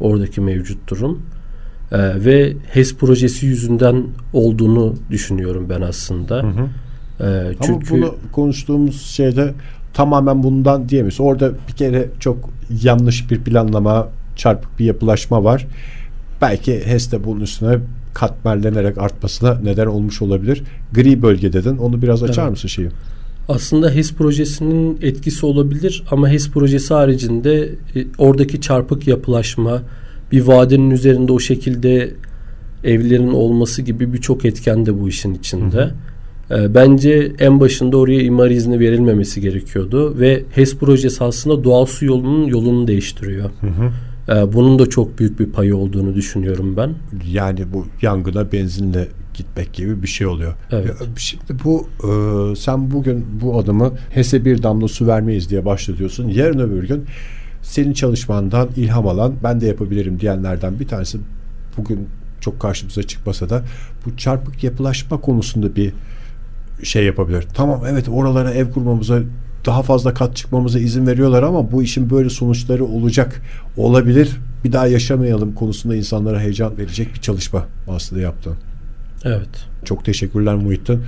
oradaki 0.00 0.40
mevcut 0.40 0.90
durum. 0.90 1.22
Ee, 1.92 2.24
ve 2.24 2.56
HES 2.72 2.96
projesi 2.96 3.46
yüzünden 3.46 4.04
olduğunu 4.32 4.94
düşünüyorum 5.10 5.66
ben 5.68 5.80
aslında. 5.80 6.44
Ee, 7.20 7.54
çünkü 7.62 7.94
Ama 7.94 8.02
bunu 8.02 8.14
konuştuğumuz 8.32 9.02
şeyde 9.02 9.54
tamamen 9.94 10.42
bundan 10.42 10.88
diyemeyiz. 10.88 11.20
Orada 11.20 11.52
bir 11.68 11.72
kere 11.72 12.08
çok 12.20 12.50
yanlış 12.82 13.30
bir 13.30 13.40
planlama, 13.40 14.08
çarpık 14.36 14.78
bir 14.78 14.84
yapılaşma 14.84 15.44
var. 15.44 15.66
Belki 16.42 16.86
HES 16.86 17.12
de 17.12 17.24
bunun 17.24 17.40
üstüne 17.40 17.78
katmerlenerek 18.14 18.98
artmasına 18.98 19.58
neden 19.62 19.86
olmuş 19.86 20.22
olabilir. 20.22 20.62
Gri 20.92 21.22
bölge 21.22 21.52
dedin. 21.52 21.76
Onu 21.76 22.02
biraz 22.02 22.22
açar 22.22 22.42
Evet. 22.42 22.50
mısın 22.50 22.68
şeyi? 22.68 22.88
Aslında 23.48 23.90
HES 23.90 24.14
projesinin 24.14 24.98
etkisi 25.02 25.46
olabilir 25.46 26.04
ama 26.10 26.28
HES 26.28 26.50
projesi 26.50 26.94
haricinde 26.94 27.70
e, 27.96 28.06
oradaki 28.18 28.60
çarpık 28.60 29.08
yapılaşma, 29.08 29.82
bir 30.32 30.42
vadenin 30.42 30.90
üzerinde 30.90 31.32
o 31.32 31.38
şekilde 31.38 32.14
evlerin 32.84 33.32
olması 33.32 33.82
gibi 33.82 34.12
birçok 34.12 34.44
etken 34.44 34.86
de 34.86 35.00
bu 35.00 35.08
işin 35.08 35.34
içinde. 35.34 35.80
E, 35.80 36.13
Bence 36.50 37.32
en 37.38 37.60
başında 37.60 37.96
oraya 37.96 38.22
imar 38.22 38.50
izni 38.50 38.80
verilmemesi 38.80 39.40
gerekiyordu 39.40 40.18
ve 40.18 40.42
HES 40.50 40.76
projesi 40.76 41.24
aslında 41.24 41.64
doğal 41.64 41.86
su 41.86 42.04
yolunun 42.04 42.46
yolunu 42.46 42.86
değiştiriyor. 42.86 43.50
E, 44.28 44.52
Bunun 44.52 44.78
da 44.78 44.88
çok 44.88 45.18
büyük 45.18 45.40
bir 45.40 45.46
payı 45.46 45.76
olduğunu 45.76 46.14
düşünüyorum 46.14 46.76
ben. 46.76 46.94
Yani 47.32 47.72
bu 47.72 47.86
yangına 48.02 48.52
benzinle 48.52 49.08
gitmek 49.34 49.72
gibi 49.72 50.02
bir 50.02 50.08
şey 50.08 50.26
oluyor. 50.26 50.54
Evet. 50.70 50.94
Şimdi 51.16 51.64
bu 51.64 51.88
e, 52.02 52.56
sen 52.56 52.90
bugün 52.90 53.26
bu 53.40 53.58
adımı 53.58 53.92
HES'e 54.10 54.44
bir 54.44 54.62
damla 54.62 54.88
su 54.88 55.06
vermeyiz 55.06 55.50
diye 55.50 55.64
başlatıyorsun. 55.64 56.28
Yarın 56.28 56.58
öbür 56.58 56.88
gün 56.88 57.04
senin 57.62 57.92
çalışmandan 57.92 58.68
ilham 58.76 59.08
alan 59.08 59.34
ben 59.42 59.60
de 59.60 59.66
yapabilirim 59.66 60.20
diyenlerden 60.20 60.80
bir 60.80 60.88
tanesi 60.88 61.18
bugün 61.76 62.08
çok 62.40 62.60
karşımıza 62.60 63.02
çıkmasa 63.02 63.50
da 63.50 63.64
bu 64.06 64.16
çarpık 64.16 64.64
yapılaşma 64.64 65.20
konusunda 65.20 65.76
bir 65.76 65.92
şey 66.82 67.04
yapabilir. 67.04 67.44
Tamam 67.54 67.82
evet 67.88 68.08
oralara 68.08 68.50
ev 68.50 68.70
kurmamıza 68.70 69.20
daha 69.66 69.82
fazla 69.82 70.14
kat 70.14 70.36
çıkmamıza 70.36 70.78
izin 70.78 71.06
veriyorlar 71.06 71.42
ama 71.42 71.72
bu 71.72 71.82
işin 71.82 72.10
böyle 72.10 72.30
sonuçları 72.30 72.84
olacak 72.84 73.42
olabilir. 73.76 74.30
Bir 74.64 74.72
daha 74.72 74.86
yaşamayalım 74.86 75.54
konusunda 75.54 75.96
insanlara 75.96 76.40
heyecan 76.40 76.78
verecek 76.78 77.14
bir 77.14 77.20
çalışma 77.20 77.66
aslında 77.88 78.22
yaptın. 78.22 78.56
Evet. 79.24 79.48
Çok 79.84 80.04
teşekkürler 80.04 80.54
Muhittin. 80.54 81.02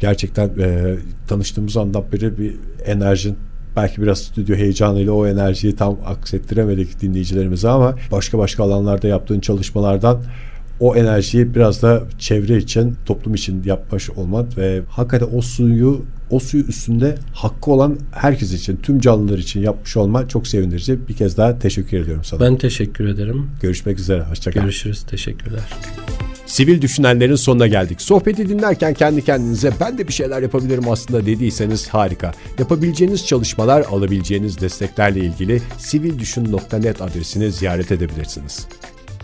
Gerçekten 0.00 0.48
e, 0.58 0.96
tanıştığımız 1.28 1.76
andan 1.76 2.04
beri 2.12 2.38
bir 2.38 2.54
enerjin 2.84 3.36
belki 3.76 4.02
biraz 4.02 4.18
stüdyo 4.18 4.56
heyecanıyla 4.56 5.12
o 5.12 5.26
enerjiyi 5.26 5.76
tam 5.76 5.96
aksettiremedik 6.06 7.00
dinleyicilerimize 7.00 7.68
ama 7.68 7.94
başka 8.12 8.38
başka 8.38 8.64
alanlarda 8.64 9.08
yaptığın 9.08 9.40
çalışmalardan 9.40 10.22
o 10.82 10.96
enerjiyi 10.96 11.54
biraz 11.54 11.82
da 11.82 12.02
çevre 12.18 12.56
için, 12.56 12.96
toplum 13.06 13.34
için 13.34 13.62
yapmış 13.64 14.10
olman 14.10 14.46
ve 14.56 14.82
hakikaten 14.88 15.28
o 15.32 15.42
suyu 15.42 16.04
o 16.30 16.40
suyu 16.40 16.64
üstünde 16.64 17.14
hakkı 17.34 17.70
olan 17.70 17.98
herkes 18.12 18.52
için, 18.52 18.76
tüm 18.82 19.00
canlılar 19.00 19.38
için 19.38 19.60
yapmış 19.60 19.96
olman 19.96 20.26
çok 20.26 20.46
sevindirici. 20.46 21.08
Bir 21.08 21.14
kez 21.14 21.36
daha 21.36 21.58
teşekkür 21.58 21.96
ediyorum 21.96 22.24
sana. 22.24 22.40
Ben 22.40 22.56
teşekkür 22.56 23.08
ederim. 23.08 23.50
Görüşmek 23.60 23.98
üzere. 23.98 24.22
Hoşçakal. 24.22 24.60
Görüşürüz. 24.60 25.02
Teşekkürler. 25.02 25.60
Sivil 26.46 26.82
düşünenlerin 26.82 27.34
sonuna 27.34 27.66
geldik. 27.66 28.02
Sohbeti 28.02 28.48
dinlerken 28.48 28.94
kendi 28.94 29.24
kendinize 29.24 29.72
ben 29.80 29.98
de 29.98 30.08
bir 30.08 30.12
şeyler 30.12 30.42
yapabilirim 30.42 30.90
aslında 30.90 31.26
dediyseniz 31.26 31.88
harika. 31.88 32.32
Yapabileceğiniz 32.58 33.26
çalışmalar, 33.26 33.84
alabileceğiniz 33.90 34.60
desteklerle 34.60 35.20
ilgili 35.20 35.62
sivildüşün.net 35.78 37.02
adresini 37.02 37.52
ziyaret 37.52 37.92
edebilirsiniz. 37.92 38.66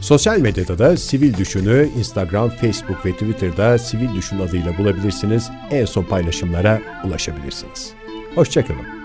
Sosyal 0.01 0.39
medyada 0.39 0.79
da 0.79 0.97
Sivil 0.97 1.37
Düşün'ü 1.37 1.89
Instagram, 1.99 2.51
Facebook 2.51 3.07
ve 3.07 3.13
Twitter'da 3.13 3.79
Sivil 3.79 4.15
Düşün 4.15 4.39
adıyla 4.39 4.79
bulabilirsiniz. 4.79 5.51
En 5.71 5.85
son 5.85 6.05
paylaşımlara 6.05 6.81
ulaşabilirsiniz. 7.05 7.93
Hoşçakalın. 8.35 8.98